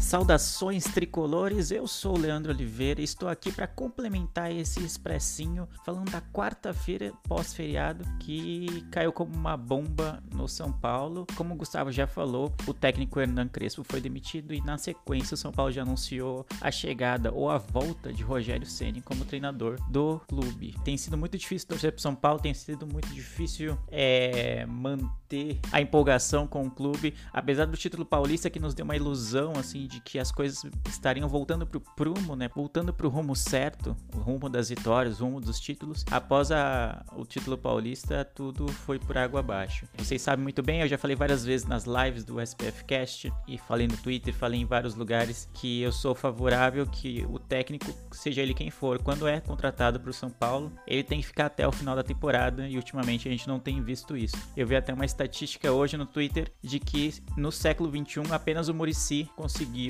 Saudações 0.07 0.85
tricolores, 0.85 1.73
eu 1.73 1.85
sou 1.89 2.15
o 2.15 2.21
Leandro 2.21 2.53
Oliveira 2.53 3.01
e 3.01 3.05
estou 3.05 3.29
aqui 3.29 3.51
para 3.51 3.67
complementar 3.67 4.53
esse 4.53 4.79
expressinho 4.85 5.69
falando 5.85 6.13
da 6.13 6.21
quarta-feira 6.21 7.13
pós-feriado 7.25 8.05
que 8.21 8.87
caiu 8.93 9.13
como 9.13 9.35
uma 9.35 9.57
bomba 9.57 10.23
no 10.33 10.47
São 10.47 10.71
Paulo. 10.71 11.27
Como 11.35 11.55
o 11.55 11.57
Gustavo 11.57 11.91
já 11.91 12.07
falou, 12.07 12.55
o 12.69 12.73
técnico 12.73 13.19
Hernan 13.19 13.49
Crespo 13.49 13.83
foi 13.83 14.01
demitido 14.01 14.55
e 14.55 14.61
na 14.61 14.79
sequência 14.79 15.35
o 15.35 15.37
São 15.37 15.51
Paulo 15.51 15.73
já 15.73 15.83
anunciou 15.83 16.47
a 16.61 16.71
chegada 16.71 17.33
ou 17.33 17.51
a 17.51 17.59
volta 17.59 18.13
de 18.13 18.23
Rogério 18.23 18.65
Ceni 18.65 19.03
como 19.03 19.25
treinador 19.25 19.77
do 19.91 20.21
clube. 20.29 20.77
Tem 20.85 20.97
sido 20.97 21.19
muito 21.19 21.37
difícil 21.37 21.67
torcer 21.67 21.91
para 21.91 22.01
São 22.01 22.15
Paulo, 22.15 22.39
tem 22.39 22.55
sido 22.55 22.87
muito 22.87 23.09
difícil 23.09 23.77
é, 23.89 24.65
manter 24.67 25.59
a 25.73 25.81
empolgação 25.81 26.47
com 26.47 26.65
o 26.65 26.71
clube, 26.71 27.13
apesar 27.33 27.65
do 27.65 27.77
título 27.77 28.07
paulista 28.07 28.49
que 28.49 28.61
nos 28.61 28.73
deu 28.73 28.85
uma 28.85 28.95
ilusão 28.95 29.53
assim 29.57 29.89
de 29.89 29.96
de 29.97 30.01
que 30.01 30.19
as 30.19 30.31
coisas 30.31 30.65
estariam 30.89 31.29
voltando 31.29 31.67
pro 31.67 31.81
prumo, 31.81 32.37
né? 32.37 32.49
Voltando 32.55 32.93
pro 32.93 33.09
rumo 33.09 33.35
certo, 33.35 33.97
o 34.15 34.19
rumo 34.19 34.49
das 34.49 34.69
vitórias, 34.69 35.21
o 35.21 35.25
rumo 35.25 35.41
dos 35.41 35.59
títulos. 35.59 36.05
Após 36.11 36.53
a, 36.53 37.05
o 37.17 37.25
título 37.25 37.57
paulista, 37.57 38.25
tudo 38.25 38.69
foi 38.69 38.99
por 38.99 39.17
água 39.17 39.41
abaixo. 39.41 39.87
Vocês 39.97 40.21
sabem 40.21 40.43
muito 40.43 40.63
bem, 40.63 40.81
eu 40.83 40.89
já 40.89 40.99
falei 40.99 41.17
várias 41.17 41.45
vezes 41.45 41.67
nas 41.67 41.85
lives 41.85 42.25
do 42.25 42.41
SPF 42.41 42.85
Cast 42.85 43.33
e 43.49 43.57
falei 43.57 43.89
no 43.89 43.97
Twitter, 43.97 44.35
falei 44.35 44.61
em 44.61 44.67
vários 44.67 44.95
lugares 44.95 45.49
que 45.55 45.81
eu 45.81 45.93
sou 45.93 46.15
favorável 46.15 46.87
que 46.87 47.25
o 47.31 47.39
técnico, 47.39 47.87
seja 48.13 48.43
ele 48.43 48.53
quem 48.53 48.71
for, 48.71 49.03
quando 49.03 49.27
é 49.27 49.41
contratado 49.41 49.99
para 49.99 50.11
o 50.11 50.15
São 50.15 50.31
Paulo, 50.31 50.71
ele 50.87 51.03
tem 51.03 51.21
que 51.21 51.27
ficar 51.27 51.47
até 51.47 51.67
o 51.67 51.73
final 51.73 51.97
da 51.97 52.03
temporada 52.03 52.69
e 52.69 52.77
ultimamente 52.77 53.29
a 53.29 53.31
gente 53.31 53.49
não 53.49 53.59
tem 53.59 53.83
visto 53.83 54.17
isso. 54.17 54.37
Eu 54.57 54.67
vi 54.67 54.77
até 54.77 54.93
uma 54.93 55.05
estatística 55.05 55.73
hoje 55.73 55.97
no 55.97 56.05
Twitter 56.05 56.53
de 56.63 56.79
que 56.79 57.15
no 57.37 57.51
século 57.51 57.91
21 57.91 58.33
apenas 58.33 58.69
o 58.69 58.75
Murici 58.75 59.31
conseguiu 59.37 59.86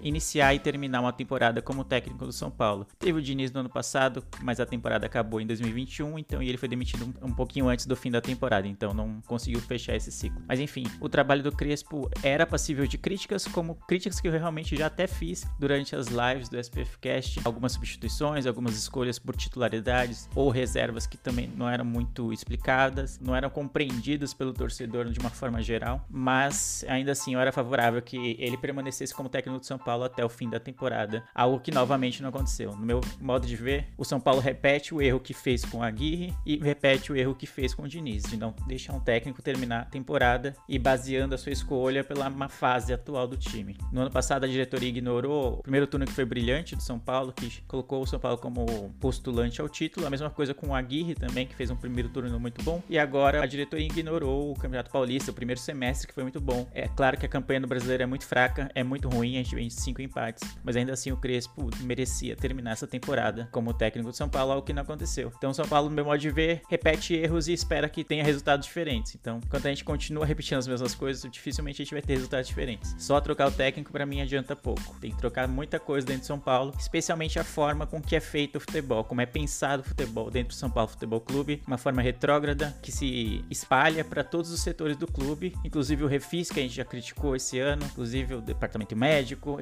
iniciar 0.00 0.54
e 0.54 0.58
terminar 0.58 1.00
uma 1.00 1.12
temporada 1.12 1.62
como 1.62 1.84
técnico 1.84 2.26
do 2.26 2.32
São 2.32 2.50
Paulo. 2.50 2.86
Teve 2.98 3.18
o 3.18 3.22
Diniz 3.22 3.50
no 3.52 3.60
ano 3.60 3.68
passado, 3.68 4.24
mas 4.42 4.60
a 4.60 4.66
temporada 4.66 5.06
acabou 5.06 5.40
em 5.40 5.46
2021, 5.46 6.18
então 6.18 6.42
ele 6.42 6.56
foi 6.56 6.68
demitido 6.68 7.12
um, 7.22 7.28
um 7.28 7.32
pouquinho 7.32 7.68
antes 7.68 7.86
do 7.86 7.96
fim 7.96 8.10
da 8.10 8.20
temporada, 8.20 8.66
então 8.66 8.92
não 8.92 9.20
conseguiu 9.26 9.60
fechar 9.60 9.94
esse 9.96 10.10
ciclo. 10.10 10.42
Mas 10.46 10.60
enfim, 10.60 10.84
o 11.00 11.08
trabalho 11.08 11.42
do 11.42 11.52
Crespo 11.52 12.10
era 12.22 12.46
passível 12.46 12.86
de 12.86 12.98
críticas, 12.98 13.46
como 13.46 13.74
críticas 13.74 14.20
que 14.20 14.28
eu 14.28 14.32
realmente 14.32 14.76
já 14.76 14.86
até 14.86 15.06
fiz 15.06 15.44
durante 15.58 15.94
as 15.94 16.08
lives 16.08 16.48
do 16.48 16.58
SPF 16.58 16.98
Cast, 16.98 17.40
algumas 17.44 17.72
substituições, 17.72 18.46
algumas 18.46 18.76
escolhas 18.76 19.18
por 19.18 19.36
titularidades 19.36 20.28
ou 20.34 20.50
reservas 20.50 21.06
que 21.06 21.16
também 21.16 21.50
não 21.56 21.68
eram 21.68 21.84
muito 21.84 22.32
explicadas, 22.32 23.18
não 23.20 23.34
eram 23.34 23.50
compreendidas 23.50 24.34
pelo 24.34 24.52
torcedor 24.52 25.06
de 25.10 25.18
uma 25.18 25.30
forma 25.30 25.62
geral, 25.62 26.04
mas 26.10 26.84
ainda 26.88 27.12
assim 27.12 27.34
eu 27.34 27.40
era 27.40 27.52
favorável 27.52 28.00
que 28.02 28.36
ele 28.38 28.56
permanecesse 28.56 29.14
como 29.14 29.28
técnico 29.32 29.58
do 29.58 29.66
São 29.66 29.78
Paulo 29.78 30.04
até 30.04 30.24
o 30.24 30.28
fim 30.28 30.48
da 30.48 30.60
temporada, 30.60 31.24
algo 31.34 31.58
que 31.58 31.70
novamente 31.70 32.22
não 32.22 32.28
aconteceu. 32.28 32.76
No 32.76 32.86
meu 32.86 33.00
modo 33.20 33.46
de 33.46 33.56
ver, 33.56 33.88
o 33.96 34.04
São 34.04 34.20
Paulo 34.20 34.40
repete 34.40 34.94
o 34.94 35.00
erro 35.00 35.18
que 35.18 35.34
fez 35.34 35.64
com 35.64 35.82
a 35.82 35.86
Aguirre 35.86 36.34
e 36.46 36.56
repete 36.58 37.10
o 37.10 37.16
erro 37.16 37.34
que 37.34 37.46
fez 37.46 37.74
com 37.74 37.82
o 37.82 37.88
Diniz, 37.88 38.24
de 38.24 38.36
não 38.36 38.54
deixar 38.66 38.92
um 38.92 39.00
técnico 39.00 39.42
terminar 39.42 39.82
a 39.82 39.84
temporada 39.86 40.54
e 40.68 40.78
baseando 40.78 41.34
a 41.34 41.38
sua 41.38 41.52
escolha 41.52 42.04
pela 42.04 42.28
má 42.28 42.48
fase 42.48 42.92
atual 42.92 43.26
do 43.26 43.36
time. 43.36 43.76
No 43.90 44.02
ano 44.02 44.10
passado 44.10 44.44
a 44.44 44.48
diretoria 44.48 44.88
ignorou 44.88 45.54
o 45.54 45.62
primeiro 45.62 45.86
turno 45.86 46.06
que 46.06 46.12
foi 46.12 46.24
brilhante 46.24 46.76
do 46.76 46.82
São 46.82 46.98
Paulo, 46.98 47.32
que 47.32 47.62
colocou 47.62 48.02
o 48.02 48.06
São 48.06 48.20
Paulo 48.20 48.38
como 48.38 48.66
postulante 49.00 49.60
ao 49.60 49.68
título, 49.68 50.06
a 50.06 50.10
mesma 50.10 50.30
coisa 50.30 50.52
com 50.52 50.68
o 50.68 50.74
Aguirre 50.74 51.14
também, 51.14 51.46
que 51.46 51.54
fez 51.54 51.70
um 51.70 51.76
primeiro 51.76 52.08
turno 52.08 52.38
muito 52.38 52.62
bom, 52.62 52.82
e 52.88 52.98
agora 52.98 53.42
a 53.42 53.46
diretoria 53.46 53.86
ignorou 53.86 54.52
o 54.52 54.54
Campeonato 54.54 54.90
Paulista, 54.90 55.30
o 55.30 55.34
primeiro 55.34 55.60
semestre 55.60 56.06
que 56.06 56.14
foi 56.14 56.22
muito 56.22 56.40
bom. 56.40 56.68
É 56.74 56.88
claro 56.88 57.16
que 57.16 57.26
a 57.26 57.28
campanha 57.28 57.60
do 57.60 57.66
brasileiro 57.66 58.02
é 58.02 58.06
muito 58.06 58.26
fraca, 58.26 58.70
é 58.74 58.82
muito 58.82 59.08
ruim, 59.08 59.21
a 59.22 59.42
gente 59.42 59.54
vem 59.54 59.70
cinco 59.70 60.02
empates, 60.02 60.42
mas 60.62 60.76
ainda 60.76 60.92
assim 60.92 61.12
o 61.12 61.16
Crespo 61.16 61.70
merecia 61.80 62.36
terminar 62.36 62.72
essa 62.72 62.86
temporada 62.86 63.48
como 63.52 63.72
técnico 63.72 64.10
do 64.10 64.16
São 64.16 64.28
Paulo, 64.28 64.52
algo 64.52 64.66
que 64.66 64.72
não 64.72 64.82
aconteceu. 64.82 65.32
Então 65.36 65.50
o 65.50 65.54
São 65.54 65.66
Paulo, 65.66 65.88
no 65.88 65.94
meu 65.94 66.04
modo 66.04 66.18
de 66.18 66.30
ver, 66.30 66.62
repete 66.68 67.14
erros 67.14 67.48
e 67.48 67.52
espera 67.52 67.88
que 67.88 68.04
tenha 68.04 68.24
resultados 68.24 68.66
diferentes. 68.66 69.14
Então, 69.14 69.40
enquanto 69.44 69.66
a 69.66 69.68
gente 69.68 69.84
continua 69.84 70.26
repetindo 70.26 70.58
as 70.58 70.66
mesmas 70.66 70.94
coisas, 70.94 71.30
dificilmente 71.30 71.82
a 71.82 71.84
gente 71.84 71.94
vai 71.94 72.02
ter 72.02 72.14
resultados 72.14 72.48
diferentes. 72.48 72.94
Só 72.98 73.20
trocar 73.20 73.48
o 73.48 73.52
técnico 73.52 73.92
para 73.92 74.06
mim 74.06 74.20
adianta 74.20 74.56
pouco. 74.56 74.96
Tem 75.00 75.10
que 75.10 75.18
trocar 75.18 75.48
muita 75.48 75.78
coisa 75.78 76.06
dentro 76.06 76.22
de 76.22 76.26
São 76.26 76.38
Paulo, 76.38 76.74
especialmente 76.78 77.38
a 77.38 77.44
forma 77.44 77.86
com 77.86 78.00
que 78.00 78.16
é 78.16 78.20
feito 78.20 78.56
o 78.56 78.60
futebol, 78.60 79.04
como 79.04 79.20
é 79.20 79.26
pensado 79.26 79.82
o 79.82 79.84
futebol 79.84 80.30
dentro 80.30 80.48
do 80.48 80.58
São 80.58 80.70
Paulo 80.70 80.88
Futebol 80.88 81.20
Clube, 81.20 81.62
uma 81.66 81.78
forma 81.78 82.02
retrógrada 82.02 82.76
que 82.82 82.90
se 82.90 83.44
espalha 83.50 84.04
para 84.04 84.24
todos 84.24 84.50
os 84.50 84.60
setores 84.60 84.96
do 84.96 85.06
clube, 85.06 85.54
inclusive 85.64 86.04
o 86.04 86.06
refis 86.06 86.50
que 86.50 86.60
a 86.60 86.62
gente 86.62 86.74
já 86.74 86.84
criticou 86.84 87.36
esse 87.36 87.58
ano, 87.58 87.84
inclusive 87.84 88.34
o 88.34 88.40
departamento 88.40 88.96
médico, 88.96 89.11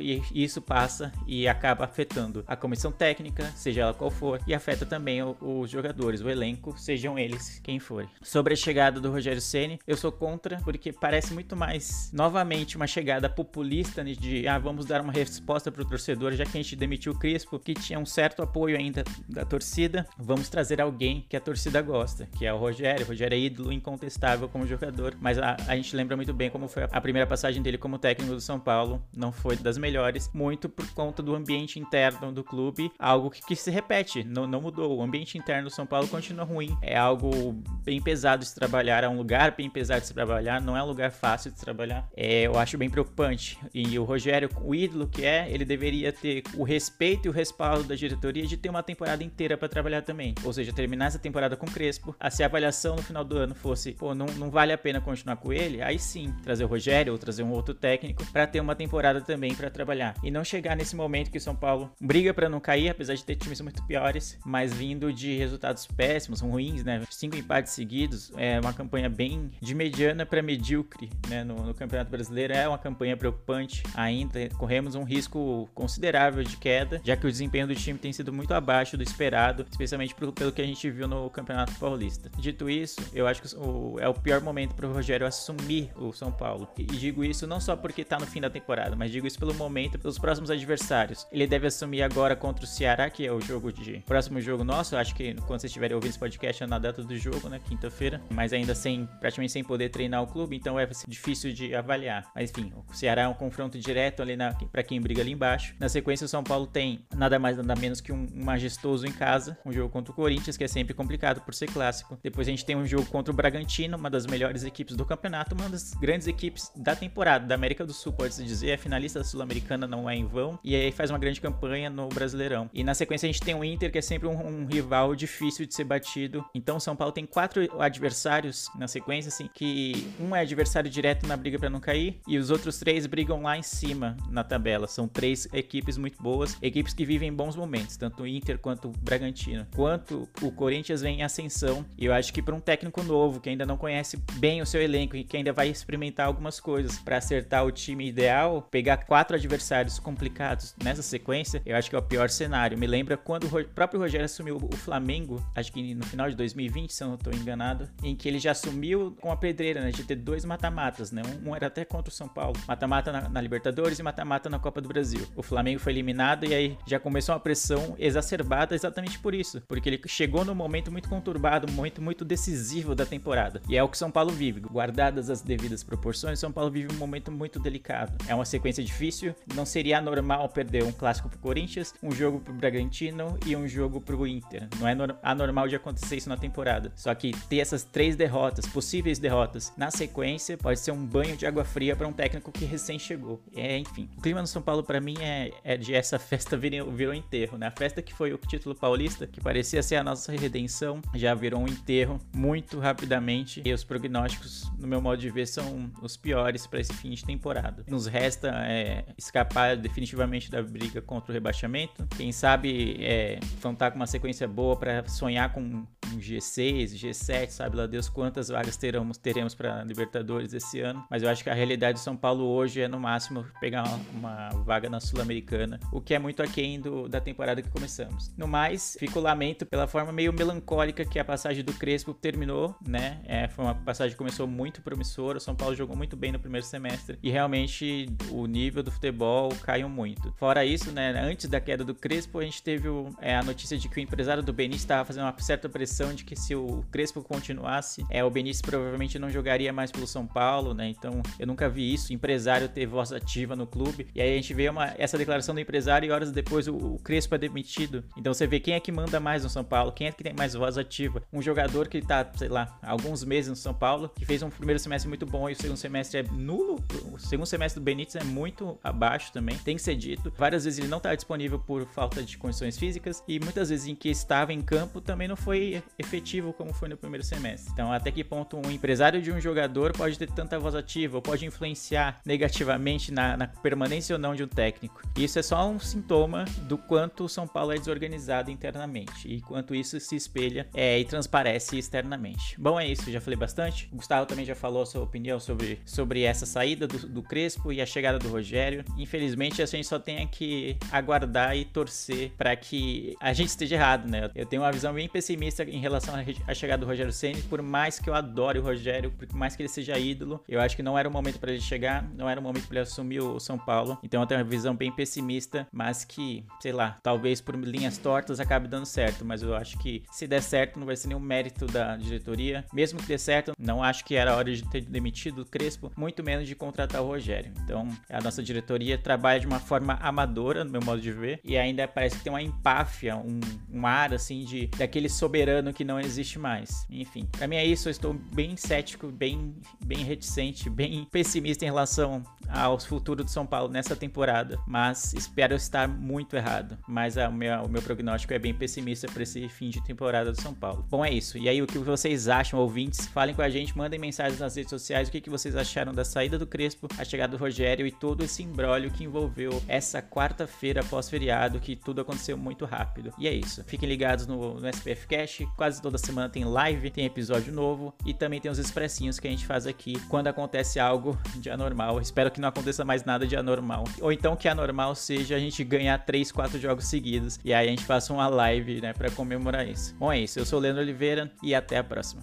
e 0.01 0.23
isso 0.33 0.61
passa 0.61 1.13
e 1.27 1.49
acaba 1.49 1.85
afetando 1.85 2.45
a 2.47 2.57
comissão 2.57 2.93
técnica, 2.93 3.45
seja 3.57 3.83
ela 3.83 3.95
qual 3.95 4.11
for, 4.11 4.41
e 4.47 4.55
afeta 4.55 4.87
também 4.87 5.21
os 5.23 5.71
jogadores, 5.71 6.21
o 6.21 6.29
elenco, 6.31 6.75
sejam 6.79 7.19
eles 7.19 7.61
quem 7.63 7.79
forem. 7.79 8.09
Sobre 8.23 8.55
a 8.55 8.57
chegada 8.57 9.01
do 9.01 9.11
Rogério 9.11 9.41
Ceni, 9.41 9.79
eu 9.87 9.97
sou 9.97 10.13
contra 10.13 10.59
porque 10.63 10.93
parece 10.93 11.33
muito 11.33 11.57
mais 11.57 12.11
novamente 12.13 12.77
uma 12.77 12.87
chegada 12.87 13.29
populista 13.29 14.05
de 14.05 14.47
ah, 14.47 14.59
vamos 14.59 14.87
dar 14.87 15.01
uma 15.01 15.13
resposta 15.13 15.71
para 15.71 15.83
o 15.83 15.85
torcedor, 15.85 16.33
já 16.33 16.45
que 16.45 16.57
a 16.57 16.63
gente 16.63 16.77
demitiu 16.77 17.13
o 17.13 17.19
Crispo, 17.19 17.59
que 17.59 17.75
tinha 17.75 17.99
um 17.99 18.07
certo 18.07 18.43
apoio 18.43 18.77
ainda 18.77 19.05
da 19.29 19.45
torcida, 19.45 20.07
vamos 20.19 20.49
trazer 20.49 20.81
alguém 20.81 21.25
que 21.29 21.37
a 21.37 21.41
torcida 21.41 21.81
gosta, 21.83 22.27
que 22.39 22.47
é 22.47 22.53
o 22.53 22.59
Rogério. 22.59 23.05
O 23.05 23.09
Rogério 23.09 23.35
é 23.35 23.39
ídolo 23.39 23.73
incontestável 23.73 24.49
como 24.49 24.67
jogador, 24.67 25.17
mas 25.21 25.39
a, 25.39 25.57
a 25.67 25.77
gente 25.77 25.95
lembra 25.95 26.17
muito 26.17 26.33
bem 26.33 26.51
como 26.51 26.69
foi 26.69 26.85
a 26.91 27.01
primeira 27.01 27.27
passagem 27.27 27.63
dele 27.63 27.79
como 27.79 27.99
técnico 27.99 28.35
do 28.35 28.41
São 28.41 28.59
Paulo, 28.59 29.03
não 29.15 29.33
foi 29.40 29.57
das 29.57 29.79
melhores, 29.79 30.31
muito 30.33 30.68
por 30.68 30.87
conta 30.92 31.22
do 31.22 31.35
ambiente 31.35 31.79
interno 31.79 32.33
do 32.33 32.44
clube, 32.44 32.92
algo 32.98 33.31
que, 33.31 33.40
que 33.42 33.57
se 33.57 33.70
repete, 33.70 34.22
não, 34.22 34.46
não 34.46 34.61
mudou. 34.61 34.98
O 34.98 35.03
ambiente 35.03 35.38
interno 35.38 35.64
do 35.64 35.70
São 35.70 35.87
Paulo 35.87 36.07
continua 36.09 36.44
ruim, 36.44 36.76
é 36.83 36.96
algo 36.96 37.53
bem 37.83 38.00
pesado 38.00 38.42
de 38.42 38.48
se 38.48 38.55
trabalhar, 38.55 39.05
é 39.05 39.09
um 39.09 39.16
lugar 39.16 39.55
bem 39.57 39.68
pesado 39.68 40.00
de 40.03 40.07
se 40.09 40.14
trabalhar, 40.14 40.61
não 40.61 40.76
é 40.76 40.83
um 40.83 40.87
lugar 40.87 41.11
fácil 41.11 41.50
de 41.50 41.59
trabalhar. 41.59 42.09
É, 42.16 42.42
eu 42.42 42.59
acho 42.59 42.76
bem 42.76 42.90
preocupante. 42.90 43.59
E 43.72 43.98
o 43.98 44.05
Rogério, 44.05 44.48
o 44.62 44.74
ídolo 44.74 45.09
que 45.09 45.24
é, 45.24 45.50
ele 45.50 45.64
deveria 45.64 46.12
ter 46.12 46.42
o 46.57 46.62
respeito 46.62 47.26
e 47.26 47.29
o 47.29 47.33
respaldo 47.33 47.85
da 47.85 47.94
diretoria 47.94 48.46
de 48.46 48.57
ter 48.57 48.68
uma 48.68 48.83
temporada 48.83 49.24
inteira 49.24 49.57
para 49.57 49.68
trabalhar 49.68 50.03
também. 50.03 50.35
Ou 50.44 50.53
seja, 50.53 50.72
terminar 50.72 51.07
essa 51.07 51.18
temporada 51.18 51.57
com 51.57 51.66
o 51.66 51.70
Crespo, 51.70 52.14
a 52.18 52.31
se 52.31 52.42
a 52.42 52.46
avaliação 52.46 52.96
no 52.96 53.03
final 53.03 53.24
do 53.24 53.37
ano 53.37 53.55
fosse, 53.55 53.92
pô, 53.92 54.14
não, 54.14 54.26
não 54.26 54.50
vale 54.50 54.72
a 54.72 54.79
pena 54.79 55.00
continuar 55.00 55.37
com 55.37 55.53
ele, 55.53 55.83
aí 55.83 55.98
sim, 55.98 56.35
trazer 56.42 56.64
o 56.64 56.68
Rogério 56.68 57.12
ou 57.12 57.18
trazer 57.18 57.42
um 57.42 57.50
outro 57.50 57.74
técnico 57.74 58.24
para 58.33 58.46
ter 58.46 58.61
uma 58.61 58.74
temporada 58.74 59.20
também 59.31 59.55
para 59.55 59.71
trabalhar. 59.71 60.16
E 60.25 60.31
não 60.31 60.43
chegar 60.43 60.77
nesse 60.77 60.97
momento 60.97 61.31
que 61.31 61.38
o 61.38 61.40
São 61.40 61.55
Paulo 61.55 61.93
briga 62.01 62.35
para 62.35 62.49
não 62.49 62.59
cair, 62.59 62.88
apesar 62.88 63.14
de 63.14 63.25
ter 63.25 63.37
times 63.37 63.61
muito 63.61 63.81
piores, 63.87 64.37
mas 64.45 64.75
vindo 64.75 65.12
de 65.12 65.37
resultados 65.37 65.87
péssimos, 65.87 66.40
ruins, 66.40 66.83
né? 66.83 67.03
Cinco 67.09 67.37
empates 67.37 67.73
seguidos, 67.73 68.33
é 68.37 68.59
uma 68.59 68.73
campanha 68.73 69.09
bem 69.09 69.49
de 69.61 69.73
mediana 69.73 70.27
para 70.27 70.43
medíocre, 70.43 71.09
né? 71.29 71.45
No, 71.45 71.55
no 71.64 71.73
Campeonato 71.73 72.11
Brasileiro 72.11 72.53
é 72.53 72.66
uma 72.66 72.79
campanha 72.79 73.16
preocupante 73.16 73.85
ainda. 73.95 74.49
Corremos 74.59 74.97
um 74.97 75.05
risco 75.05 75.71
considerável 75.75 76.43
de 76.43 76.57
queda, 76.57 77.01
já 77.05 77.16
que 77.16 77.27
o 77.27 77.31
desempenho 77.31 77.69
do 77.69 77.75
time 77.77 77.99
tem 78.01 78.12
sido 78.12 78.33
muito 78.33 78.53
abaixo 78.53 78.97
do 78.97 79.03
esperado, 79.05 79.64
especialmente 79.71 80.12
pelo, 80.12 80.33
pelo 80.33 80.51
que 80.51 80.61
a 80.61 80.66
gente 80.66 80.90
viu 80.90 81.07
no 81.07 81.31
Campeonato 81.31 81.73
Paulista. 81.79 82.31
Dito 82.37 82.69
isso, 82.69 83.01
eu 83.14 83.29
acho 83.29 83.43
que 83.43 83.57
o, 83.57 83.97
é 84.01 84.09
o 84.09 84.14
pior 84.14 84.40
momento 84.40 84.75
para 84.75 84.88
o 84.88 84.93
Rogério 84.93 85.25
assumir 85.25 85.93
o 85.95 86.12
São 86.12 86.33
Paulo. 86.33 86.69
E 86.77 86.83
digo 86.83 87.25
isso 87.25 87.47
não 87.47 87.61
só 87.61 87.77
porque 87.77 88.03
está 88.03 88.19
no 88.19 88.27
fim 88.27 88.40
da 88.40 88.51
temporada, 88.51 88.97
mas 88.97 89.10
digo 89.11 89.27
isso 89.27 89.38
pelo 89.38 89.55
momento, 89.55 89.99
pelos 89.99 90.18
próximos 90.18 90.51
adversários. 90.51 91.27
Ele 91.31 91.46
deve 91.46 91.66
assumir 91.66 92.03
agora 92.03 92.35
contra 92.37 92.64
o 92.64 92.66
Ceará, 92.66 93.11
que 93.11 93.27
é 93.27 93.33
o 93.33 93.40
jogo 93.40 93.73
de 93.73 94.03
próximo 94.07 94.40
jogo 94.40 94.64
nosso. 94.64 94.96
Acho 94.96 95.14
que 95.14 95.35
quando 95.46 95.61
vocês 95.61 95.70
estiverem 95.70 95.94
ouvindo 95.94 96.11
esse 96.11 96.18
podcast 96.18 96.62
é 96.62 96.66
na 96.66 96.79
data 96.79 97.03
do 97.03 97.16
jogo, 97.16 97.49
né, 97.49 97.61
quinta-feira, 97.68 98.20
mas 98.31 98.53
ainda 98.53 98.75
sem 98.75 99.07
praticamente 99.18 99.53
sem 99.53 99.64
poder 99.64 99.88
treinar 99.88 100.23
o 100.23 100.27
clube, 100.27 100.57
então 100.57 100.79
é 100.79 100.88
difícil 101.07 101.53
de 101.53 101.75
avaliar. 101.75 102.31
Mas 102.35 102.51
enfim, 102.51 102.73
o 102.88 102.94
Ceará 102.94 103.23
é 103.23 103.29
um 103.29 103.35
confronto 103.35 103.79
direto 103.79 104.23
ali 104.23 104.37
para 104.70 104.83
quem 104.83 105.01
briga 105.01 105.20
ali 105.23 105.33
embaixo. 105.33 105.75
Na 105.79 105.88
sequência, 105.88 106.25
o 106.25 106.29
São 106.29 106.42
Paulo 106.42 106.66
tem 106.66 107.05
nada 107.14 107.38
mais 107.38 107.57
nada 107.57 107.75
menos 107.81 108.01
que 108.01 108.12
um, 108.12 108.27
majestoso 108.35 109.07
em 109.07 109.12
casa, 109.12 109.59
um 109.64 109.73
jogo 109.73 109.90
contra 109.90 110.12
o 110.12 110.14
Corinthians, 110.14 110.57
que 110.57 110.64
é 110.64 110.68
sempre 110.68 110.94
complicado 110.94 111.40
por 111.40 111.55
ser 111.55 111.66
clássico. 111.70 112.18
Depois 112.23 112.46
a 112.49 112.51
gente 112.51 112.64
tem 112.64 112.77
um 112.77 112.87
jogo 112.87 113.07
contra 113.07 113.33
o 113.33 113.37
Bragantino, 113.37 113.96
uma 113.96 114.11
das 114.11 114.27
melhores 114.27 114.64
equipes 114.64 114.96
do 114.96 115.05
campeonato, 115.05 115.55
uma 115.55 115.68
das 115.68 115.92
grandes 115.94 116.27
equipes 116.27 116.70
da 116.77 116.94
temporada, 116.94 117.46
da 117.46 117.55
América 117.55 117.85
do 117.85 117.92
Sul, 117.92 118.12
pode-se 118.12 118.44
dizer. 118.44 118.70
É 118.70 118.77
finalista 119.01 119.25
sul-americana, 119.25 119.87
não 119.87 120.09
é 120.09 120.15
em 120.15 120.27
vão, 120.27 120.59
e 120.63 120.77
aí 120.77 120.93
faz 120.93 121.11
uma 121.11 121.19
grande 121.19 121.41
campanha 121.41 121.89
no 121.89 122.09
Brasileirão. 122.09 122.69
E 122.73 122.85
na 122.85 122.95
sequência 122.95 123.27
a 123.27 123.33
gente 123.33 123.41
tem 123.41 123.55
o 123.55 123.65
Inter, 123.65 123.91
que 123.91 123.99
é 123.99 124.03
sempre 124.03 124.29
um, 124.29 124.47
um 124.47 124.67
rival 124.67 125.15
difícil 125.15 125.65
de 125.65 125.75
ser 125.75 125.85
batido. 125.85 126.45
Então 126.55 126.77
o 126.77 126.81
São 126.81 126.95
Paulo 126.95 127.13
tem 127.13 127.25
quatro 127.25 127.81
adversários 127.81 128.69
na 128.79 128.87
sequência, 128.87 129.29
assim, 129.29 129.49
que 129.55 130.13
um 130.21 130.37
é 130.37 130.41
adversário 130.41 130.91
direto 130.91 131.27
na 131.27 131.37
briga 131.37 131.59
para 131.59 131.71
não 131.71 131.81
cair, 131.81 132.21
e 132.29 132.37
os 132.37 132.51
outros 132.51 132.79
três 132.79 133.07
brigam 133.07 133.43
lá 133.43 133.57
em 133.57 133.63
cima 133.63 134.17
na 134.29 134.45
tabela. 134.45 134.87
São 134.87 135.09
três 135.09 135.49
equipes 135.53 135.97
muito 135.97 136.23
boas, 136.23 136.57
equipes 136.61 136.93
que 136.93 137.05
vivem 137.05 137.33
bons 137.33 137.57
momentos, 137.57 137.97
tanto 137.97 138.25
o 138.25 138.27
Inter 138.27 138.59
quanto 138.59 138.89
o 138.89 138.93
Bragantino. 138.93 139.67
Quanto 139.75 140.29
o 140.43 140.53
Corinthians 140.53 141.01
vem 141.01 141.21
em 141.21 141.23
ascensão, 141.23 141.87
e 141.97 142.05
eu 142.05 142.13
acho 142.13 142.33
que 142.33 142.43
para 142.43 142.55
um 142.55 142.61
técnico 142.61 143.03
novo, 143.03 143.41
que 143.41 143.49
ainda 143.49 143.65
não 143.65 143.79
conhece 143.79 144.19
bem 144.35 144.61
o 144.61 144.67
seu 144.67 144.83
elenco 144.83 145.17
e 145.17 145.25
que 145.25 145.37
ainda 145.37 145.53
vai 145.53 145.69
experimentar 145.69 146.27
algumas 146.27 146.61
coisas 146.61 146.99
para 146.99 147.17
acertar 147.17 147.65
o 147.65 147.73
time 147.73 148.07
ideal, 148.07 148.69
pegar 148.71 148.89
quatro 148.96 149.37
adversários 149.37 149.98
complicados 149.98 150.74
nessa 150.83 151.03
sequência, 151.03 151.62
eu 151.64 151.76
acho 151.76 151.88
que 151.88 151.96
é 151.96 151.98
o 151.98 152.03
pior 152.03 152.29
cenário. 152.31 152.79
Me 152.79 152.87
lembra 152.87 153.16
quando 153.16 153.44
o 153.44 153.64
próprio 153.64 154.00
Rogério 154.00 154.24
assumiu 154.24 154.57
o 154.57 154.76
Flamengo, 154.76 155.44
acho 155.55 155.72
que 155.72 155.94
no 155.94 156.05
final 156.05 156.29
de 156.29 156.37
2020, 156.37 156.92
se 156.92 157.03
eu 157.03 157.09
não 157.09 157.14
estou 157.14 157.33
enganado, 157.33 157.88
em 158.03 158.14
que 158.14 158.29
ele 158.29 158.38
já 158.38 158.53
assumiu 158.53 159.16
com 159.20 159.31
a 159.31 159.37
pedreira, 159.37 159.81
né, 159.81 159.90
de 159.90 160.05
ter 160.05 160.16
dois 160.16 160.44
mata-matas, 160.44 161.11
né? 161.11 161.22
Um, 161.44 161.55
era 161.55 161.66
até 161.66 161.85
contra 161.85 162.11
o 162.11 162.14
São 162.14 162.29
Paulo, 162.29 162.57
mata-mata 162.66 163.12
na, 163.12 163.29
na, 163.29 163.40
Libertadores 163.40 163.98
e 163.98 164.03
mata-mata 164.03 164.48
na 164.48 164.59
Copa 164.59 164.81
do 164.81 164.88
Brasil. 164.88 165.26
O 165.35 165.42
Flamengo 165.42 165.81
foi 165.81 165.92
eliminado 165.92 166.44
e 166.44 166.55
aí 166.55 166.79
já 166.87 166.98
começou 166.98 167.35
uma 167.35 167.40
pressão 167.40 167.94
exacerbada 167.98 168.74
exatamente 168.74 169.18
por 169.18 169.35
isso, 169.35 169.61
porque 169.66 169.88
ele 169.88 170.00
chegou 170.07 170.44
num 170.44 170.55
momento 170.55 170.90
muito 170.90 171.09
conturbado, 171.09 171.70
muito 171.72 172.03
muito 172.03 172.24
decisivo 172.24 172.94
da 172.94 173.07
temporada. 173.07 173.61
E 173.68 173.76
é 173.76 173.83
o 173.83 173.88
que 173.88 173.98
São 173.98 174.11
Paulo 174.11 174.31
vive. 174.31 174.61
Guardadas 174.61 175.31
as 175.31 175.42
devidas 175.42 175.83
proporções, 175.83 176.38
São 176.38 176.53
Paulo 176.53 176.70
vive 176.70 176.92
um 176.94 176.98
momento 176.98 177.31
muito 177.31 177.59
delicado. 177.59 178.16
É 178.29 178.35
uma 178.35 178.44
sequência 178.44 178.80
sequência 178.81 178.83
difícil. 178.83 179.35
Não 179.55 179.64
seria 179.64 179.99
anormal 179.99 180.49
perder 180.49 180.85
um 180.85 180.93
clássico 180.93 181.29
pro 181.29 181.38
Corinthians, 181.38 181.95
um 182.03 182.11
jogo 182.11 182.40
pro 182.40 182.53
Bragantino 182.53 183.38
e 183.47 183.55
um 183.55 183.69
jogo 183.69 184.01
pro 184.01 184.27
Inter. 184.27 184.69
Não 184.79 184.88
é 184.88 184.97
anormal 185.23 185.69
de 185.69 185.77
acontecer 185.77 186.16
isso 186.16 186.29
na 186.29 186.37
temporada. 186.37 186.93
Só 186.97 187.14
que 187.14 187.33
ter 187.49 187.59
essas 187.59 187.85
três 187.85 188.16
derrotas, 188.16 188.66
possíveis 188.66 189.19
derrotas, 189.19 189.73
na 189.77 189.90
sequência, 189.90 190.57
pode 190.57 190.81
ser 190.81 190.93
um 190.93 191.05
banho 191.05 191.37
de 191.37 191.47
água 191.47 191.64
fria 191.64 191.95
para 191.95 192.07
um 192.07 192.12
técnico 192.12 192.53
que 192.53 192.64
recém 192.64 192.99
chegou. 192.99 193.40
É, 193.55 193.79
enfim. 193.79 194.09
O 194.16 194.21
clima 194.21 194.40
no 194.40 194.47
São 194.47 194.62
Paulo, 194.62 194.83
para 194.83 195.01
mim, 195.01 195.16
é, 195.21 195.53
é 195.64 195.77
de 195.77 195.95
essa 195.95 196.19
festa 196.21 196.57
virou, 196.57 196.90
virou 196.90 197.14
enterro, 197.14 197.59
né? 197.59 197.66
A 197.66 197.71
festa 197.71 198.03
que 198.03 198.14
foi 198.14 198.33
o 198.33 198.38
título 198.38 198.75
paulista, 198.75 199.27
que 199.27 199.40
parecia 199.40 199.83
ser 199.83 199.97
a 199.97 200.05
nossa 200.05 200.33
redenção, 200.33 201.01
já 201.14 201.35
virou 201.35 201.61
um 201.61 201.66
enterro 201.66 202.19
muito 202.35 202.79
rapidamente. 202.79 203.62
E 203.64 203.73
os 203.73 203.85
prognósticos, 203.85 204.71
no 204.79 204.87
meu 204.87 205.01
modo 205.01 205.21
de 205.21 205.31
ver, 205.31 205.47
são 205.47 205.90
os 206.03 206.16
piores 206.16 206.66
para 206.66 206.81
esse 206.81 206.93
fim 206.95 207.11
de 207.11 207.25
temporada. 207.25 207.85
Nos 207.87 208.07
resta 208.07 208.51
é, 208.71 209.05
escapar 209.19 209.77
definitivamente 209.77 210.51
da 210.51 210.63
briga 210.63 211.03
contra 211.03 211.33
o 211.33 211.35
rebaixamento. 211.35 212.07
Quem 212.17 212.31
sabe 212.31 212.97
é, 213.01 213.41
contar 213.61 213.91
com 213.91 213.97
uma 213.97 214.07
sequência 214.07 214.47
boa 214.47 214.77
para 214.77 215.07
sonhar 215.09 215.53
com 215.53 215.85
um 216.14 216.18
G6, 216.18 216.94
G7, 216.94 217.51
sabe 217.51 217.77
lá 217.77 217.87
Deus 217.87 218.09
quantas 218.09 218.49
vagas 218.49 218.77
teremos, 218.77 219.16
teremos 219.16 219.55
para 219.55 219.85
Libertadores 219.85 220.53
esse 220.53 220.81
ano. 220.81 221.05
Mas 221.11 221.23
eu 221.23 221.29
acho 221.29 221.42
que 221.42 221.51
a 221.51 221.55
realidade 221.55 221.99
do 221.99 222.03
São 222.03 222.16
Paulo 222.16 222.44
hoje 222.44 222.81
é 222.81 222.88
no 222.88 222.99
máximo 222.99 223.44
pegar 223.61 223.85
uma, 223.85 223.99
uma 224.12 224.49
vaga 224.64 224.88
na 224.88 225.01
Sul-Americana, 225.01 225.79
o 225.92 226.01
que 226.01 226.14
é 226.14 226.18
muito 226.18 226.42
aquém 226.42 226.81
do, 226.81 227.09
da 227.09 227.20
temporada 227.20 227.62
que 227.62 227.68
começamos. 227.68 228.33
No 228.37 228.46
mais, 228.46 228.96
fico 228.99 229.20
lamento 229.20 229.66
pela 229.66 229.87
forma 229.87 230.12
meio 230.12 230.33
melancólica 230.33 231.05
que 231.05 231.18
a 231.18 231.25
passagem 231.25 231.64
do 231.64 231.73
Crespo 231.73 232.14
terminou, 232.14 232.75
né? 232.87 233.20
É, 233.25 233.49
foi 233.49 233.64
uma 233.64 233.75
passagem 233.75 234.12
que 234.12 234.18
começou 234.18 234.46
muito 234.46 234.83
promissora. 234.83 235.38
O 235.38 235.40
São 235.40 235.55
Paulo 235.55 235.75
jogou 235.75 235.96
muito 235.96 236.16
bem 236.16 236.33
no 236.33 236.38
primeiro 236.38 236.66
semestre 236.66 237.18
e 237.23 237.31
realmente 237.31 238.07
o 238.31 238.46
nível 238.46 238.83
do 238.83 238.90
futebol 238.90 239.51
caiu 239.62 239.88
muito. 239.88 240.33
Fora 240.37 240.64
isso, 240.64 240.90
né? 240.92 241.11
Antes 241.20 241.49
da 241.49 241.61
queda 241.61 241.85
do 241.85 241.94
Crespo, 241.94 242.38
a 242.38 242.44
gente 242.44 242.62
teve 242.62 242.88
o, 242.88 243.11
é, 243.20 243.37
a 243.37 243.42
notícia 243.42 243.77
de 243.77 243.88
que 243.88 243.99
o 243.99 244.01
empresário 244.01 244.42
do 244.42 244.53
Benício 244.53 244.85
estava 244.85 245.05
fazendo 245.05 245.25
uma 245.25 245.35
certa 245.38 245.68
pressão 245.68 246.00
de 246.09 246.25
que 246.25 246.35
se 246.35 246.55
o 246.55 246.85
Crespo 246.91 247.23
continuasse, 247.23 248.05
é, 248.11 248.25
o 248.25 248.31
Benício 248.31 248.65
provavelmente 248.65 249.19
não 249.19 249.31
jogaria 249.31 249.73
mais 249.73 249.91
pelo 249.91 250.07
São 250.07 250.27
Paulo, 250.27 250.75
né? 250.75 250.89
Então 250.89 251.23
eu 251.39 251.47
nunca 251.47 251.69
vi 251.69 251.93
isso. 251.93 252.13
Empresário 252.13 252.69
ter 252.69 252.87
voz 252.87 253.13
ativa 253.13 253.55
no 253.55 253.67
clube. 253.67 254.07
E 254.15 254.21
aí 254.21 254.33
a 254.33 254.37
gente 254.37 254.55
vê 254.55 254.69
uma, 254.69 254.95
essa 254.99 255.19
declaração 255.19 255.55
do 255.55 255.61
empresário 255.61 256.07
e 256.07 256.11
horas 256.11 256.33
depois 256.33 256.67
o, 256.67 256.75
o 256.77 256.99
Crespo 256.99 257.35
é 257.35 257.39
demitido. 257.39 258.05
Então 258.17 258.33
você 258.33 258.47
vê 258.47 258.59
quem 258.59 258.75
é 258.75 258.81
que 258.81 258.91
manda 258.91 259.21
mais 259.21 259.43
no 259.43 259.51
São 259.51 259.65
Paulo, 259.65 259.93
quem 259.93 260.09
é 260.09 260.13
que 260.13 260.23
tem 260.23 260.33
mais 260.33 260.55
voz 260.55 260.79
ativa. 260.79 261.23
Um 261.33 261.43
jogador 261.43 261.89
que 261.89 262.01
tá, 262.01 262.29
sei 262.37 262.49
lá, 262.49 262.79
alguns 262.83 263.25
meses 263.25 263.51
no 263.51 263.57
São 263.57 263.75
Paulo, 263.75 264.09
que 264.09 264.25
fez 264.25 264.43
um 264.43 264.51
primeiro 264.51 264.79
semestre 264.79 265.09
muito 265.09 265.27
bom 265.27 265.49
e 265.49 265.53
o 265.53 265.57
segundo 265.57 265.77
semestre 265.77 266.21
é 266.21 266.23
nulo. 266.33 266.83
O 267.13 267.19
segundo 267.19 267.47
semestre 267.47 267.81
do 267.81 267.85
Benítez 267.85 268.17
é 268.17 268.25
muito 268.25 268.79
abaixo 268.83 269.33
também, 269.33 269.57
tem 269.59 269.77
que 269.77 269.83
ser 269.83 269.95
dito. 269.95 270.33
Várias 270.37 270.65
vezes 270.65 270.79
ele 270.79 270.89
não 270.89 271.01
tá 271.01 271.15
disponível 271.15 271.59
por 271.59 271.87
falta 271.87 272.23
de 272.23 272.39
condições 272.39 272.79
físicas 272.79 273.23
e 273.27 273.39
muitas 273.41 273.71
vezes 273.71 273.87
em 273.87 273.95
que 273.95 274.09
estava 274.09 274.53
em 274.53 274.61
campo 274.61 275.01
também 275.01 275.29
não 275.29 275.37
foi 275.37 275.83
efetivo 276.01 276.53
como 276.53 276.73
foi 276.73 276.89
no 276.89 276.97
primeiro 276.97 277.25
semestre. 277.25 277.73
Então, 277.73 277.93
até 277.93 278.11
que 278.11 278.25
ponto 278.25 278.57
um 278.57 278.71
empresário 278.71 279.21
de 279.23 279.31
um 279.31 279.41
jogador 279.41 279.93
pode 279.93 280.19
ter 280.19 280.31
tanta 280.31 280.59
voz 280.59 280.75
ativa, 280.75 281.17
ou 281.17 281.23
pode 281.23 281.47
influenciar 281.47 282.21
negativamente 282.25 283.13
na, 283.13 283.37
na 283.37 283.47
permanência 283.47 284.15
ou 284.15 284.19
não 284.19 284.35
de 284.35 284.43
um 284.43 284.49
técnico? 284.49 285.03
Isso 285.17 285.39
é 285.39 285.43
só 285.43 285.69
um 285.69 285.79
sintoma 285.79 286.45
do 286.63 286.79
quanto 286.79 287.25
o 287.25 287.29
São 287.29 287.47
Paulo 287.47 287.73
é 287.73 287.79
desorganizado 287.79 288.51
internamente 288.51 289.29
e 289.29 289.41
quanto 289.41 289.75
isso 289.75 289.99
se 290.01 290.17
espelha 290.17 290.69
é, 290.75 290.99
e 290.99 291.05
transparece 291.05 291.79
externamente. 291.79 292.59
Bom, 292.59 292.79
é 292.79 292.87
isso, 292.87 293.11
já 293.11 293.21
falei 293.21 293.39
bastante. 293.39 293.89
O 293.93 293.97
Gustavo 293.97 294.27
também 294.27 294.45
já 294.45 294.55
falou 294.55 294.83
a 294.83 294.87
sua 294.87 295.03
opinião 295.03 295.39
sobre, 295.39 295.79
sobre 295.85 296.23
essa 296.23 296.47
saída 296.47 296.87
do, 296.87 296.99
do 297.09 297.23
Crespo 297.23 297.73
e 297.73 297.81
a 297.81 297.87
chegada 297.87 298.19
do 298.19 298.29
Rogério. 298.29 298.85
Infelizmente, 298.97 299.63
a 299.63 299.67
gente 299.67 299.87
só 299.87 299.99
tem 299.99 300.27
que 300.27 300.77
aguardar 300.91 301.57
e 301.57 301.65
torcer 301.65 302.33
para 302.37 302.55
que 302.57 303.17
a 303.21 303.33
gente 303.33 303.49
esteja 303.49 303.75
errado, 303.77 304.09
né? 304.09 304.31
Eu 304.35 304.47
tenho 304.47 304.63
uma 304.63 304.73
visão 304.73 304.93
bem 304.93 305.09
pessimista 305.09 305.65
em 305.65 305.81
relação 305.81 305.89
à 305.96 306.55
chegada 306.55 306.81
do 306.81 306.87
Rogério 306.87 307.12
Ceni, 307.12 307.42
por 307.42 307.62
mais 307.62 307.98
que 307.98 308.09
eu 308.09 308.14
adore 308.14 308.59
o 308.59 308.62
Rogério, 308.62 309.11
por 309.11 309.33
mais 309.35 309.57
que 309.57 309.62
ele 309.62 309.68
seja 309.68 309.98
ídolo, 309.98 310.42
eu 310.48 310.61
acho 310.61 310.76
que 310.76 310.83
não 310.83 310.98
era 310.98 311.09
o 311.09 311.12
momento 311.12 311.38
para 311.38 311.53
ele 311.53 311.61
chegar, 311.61 312.03
não 312.14 312.29
era 312.29 312.40
o 312.40 312.42
momento 312.42 312.66
para 312.66 312.79
ele 312.79 312.83
assumir 312.83 313.20
o 313.20 313.38
São 313.40 313.59
Paulo. 313.59 313.98
Então 314.03 314.20
eu 314.20 314.26
tenho 314.26 314.40
uma 314.40 314.46
visão 314.46 314.74
bem 314.74 314.90
pessimista, 314.92 315.66
mas 315.72 316.05
que, 316.05 316.44
sei 316.61 316.72
lá, 316.72 316.98
talvez 317.03 317.40
por 317.40 317.55
linhas 317.57 317.98
tortas 317.98 318.40
acabe 318.40 318.68
dando 318.68 318.87
certo, 318.87 319.24
mas 319.24 319.42
eu 319.42 319.55
acho 319.55 319.79
que 319.79 320.03
se 320.11 320.26
der 320.26 320.42
certo 320.42 320.79
não 320.79 320.87
vai 320.87 320.96
ser 320.96 321.09
nenhum 321.09 321.20
mérito 321.20 321.66
da 321.66 321.96
diretoria. 321.96 322.64
Mesmo 322.72 323.00
que 323.00 323.07
dê 323.07 323.18
certo, 323.18 323.53
não 323.59 323.83
acho 323.83 324.05
que 324.05 324.14
era 324.14 324.37
hora 324.37 324.53
de 324.53 324.62
ter 324.68 324.83
demitido 324.83 325.42
o 325.42 325.44
Crespo, 325.44 325.92
muito 325.96 326.22
menos 326.22 326.46
de 326.46 326.55
contratar 326.55 327.03
o 327.03 327.07
Rogério. 327.07 327.53
Então, 327.64 327.88
a 328.09 328.20
nossa 328.20 328.42
diretoria 328.42 328.98
trabalha 328.98 329.40
de 329.40 329.46
uma 329.46 329.61
forma 329.61 329.94
amadora, 330.00 330.64
no 330.64 330.70
meu 330.70 330.83
modo 330.83 331.00
de 331.00 331.12
ver, 331.12 331.40
e 331.44 331.57
ainda 331.57 331.87
parece 331.87 332.16
que 332.16 332.24
tem 332.24 332.33
uma 332.33 332.42
empáfia, 332.42 333.16
um, 333.16 333.40
um 333.72 333.87
ar 333.87 334.14
assim 334.14 334.44
de 334.44 334.66
daquele 334.79 335.09
soberano 335.09 335.72
que 335.72 335.80
não 335.85 336.01
existe 336.01 336.38
mais. 336.38 336.87
Enfim, 336.90 337.27
para 337.31 337.47
mim 337.47 337.57
é 337.57 337.64
isso, 337.64 337.88
eu 337.88 337.90
estou 337.90 338.14
bem 338.14 338.57
cético, 338.57 339.09
bem 339.09 339.55
bem 339.85 340.05
reticente, 340.05 340.69
bem 340.69 341.07
pessimista 341.11 341.64
em 341.64 341.69
relação 341.69 342.23
ao 342.53 342.79
futuro 342.79 343.25
do 343.25 343.31
São 343.31 343.47
Paulo 343.47 343.71
nessa 343.71 343.95
temporada, 343.95 344.59
mas 344.67 345.13
espero 345.15 345.55
estar 345.55 345.89
muito 345.89 346.37
errado. 346.37 346.79
Mas 346.87 347.17
a, 347.17 347.29
o, 347.29 347.33
meu, 347.33 347.83
prognóstico 347.83 348.33
é 348.33 348.39
bem 348.39 348.55
pessimista 348.55 349.07
para 349.09 349.23
esse 349.23 349.49
fim 349.49 349.71
de 349.71 349.83
temporada 349.83 350.33
do 350.33 350.41
São 350.41 350.55
Paulo. 350.55 350.85
Bom, 350.89 351.05
é 351.05 351.11
isso. 351.11 351.39
E 351.39 351.49
aí, 351.49 351.63
o 351.63 351.67
que 351.67 351.79
vocês 351.79 352.29
acham, 352.29 352.59
ouvintes? 352.59 353.07
Falem 353.09 353.35
com 353.35 353.43
a 353.43 353.49
gente, 353.49 353.77
mandem 353.77 353.99
mensagens 353.99 354.41
nas 354.41 354.55
redes 354.55 354.71
sociais 354.71 355.09
o 355.09 355.13
que, 355.13 355.21
que 355.21 355.31
vocês 355.31 355.57
acharam 355.57 355.93
da 355.93 356.05
saída 356.05 356.39
do 356.39 356.47
Crespo, 356.47 356.89
a 356.99 357.05
chegada 357.05 357.37
do 357.37 357.41
Rogério 357.41 357.87
e 357.87 357.91
todo 357.91 358.25
esse 358.25 358.43
embrólio 358.43 358.91
que 358.91 359.05
envolveu 359.05 359.63
essa 359.69 360.03
quarta-feira 360.03 360.83
pós-feriado, 360.83 361.61
que 361.61 361.77
tudo 361.77 362.01
aconteceu 362.01 362.37
muito 362.37 362.65
rápido. 362.65 363.13
E 363.19 363.29
é 363.29 363.33
isso. 363.33 363.63
Fiquem 363.65 363.89
ligados 363.89 364.27
no, 364.27 364.61
no 364.61 364.69
SPF 364.69 365.07
Cash. 365.07 365.43
Quase 365.57 365.81
toda 365.81 365.99
semana 365.99 366.29
tem 366.29 366.45
live, 366.45 366.91
tem 366.91 367.05
episódio 367.05 367.53
novo 367.53 367.95
e 368.05 368.13
também 368.13 368.41
tem 368.41 368.51
os 368.51 368.59
expressinhos 368.59 369.19
que 369.19 369.27
a 369.27 369.31
gente 369.31 369.47
faz 369.47 369.67
aqui 369.67 369.95
quando 370.09 370.29
acontece 370.29 370.79
algo 370.79 371.19
de 371.37 371.51
anormal. 371.51 372.01
Espero 372.01 372.31
que 372.40 372.42
não 372.42 372.48
aconteça 372.48 372.85
mais 372.85 373.05
nada 373.05 373.26
de 373.26 373.37
anormal. 373.37 373.85
Ou 374.00 374.11
então 374.11 374.35
que 374.35 374.48
anormal 374.48 374.94
seja 374.94 375.37
a 375.37 375.38
gente 375.38 375.62
ganhar 375.62 375.98
3, 375.98 376.33
4 376.33 376.59
jogos 376.59 376.87
seguidos 376.87 377.38
e 377.44 377.53
aí 377.53 377.66
a 377.66 377.70
gente 377.70 377.85
faça 377.85 378.12
uma 378.12 378.26
live, 378.26 378.81
né, 378.81 378.92
para 378.92 379.11
comemorar 379.11 379.68
isso. 379.68 379.94
Bom, 379.96 380.11
é 380.11 380.18
isso. 380.18 380.38
Eu 380.38 380.46
sou 380.46 380.59
o 380.59 380.62
Leandro 380.62 380.83
Oliveira 380.83 381.31
e 381.42 381.55
até 381.55 381.76
a 381.76 381.85
próxima. 381.85 382.22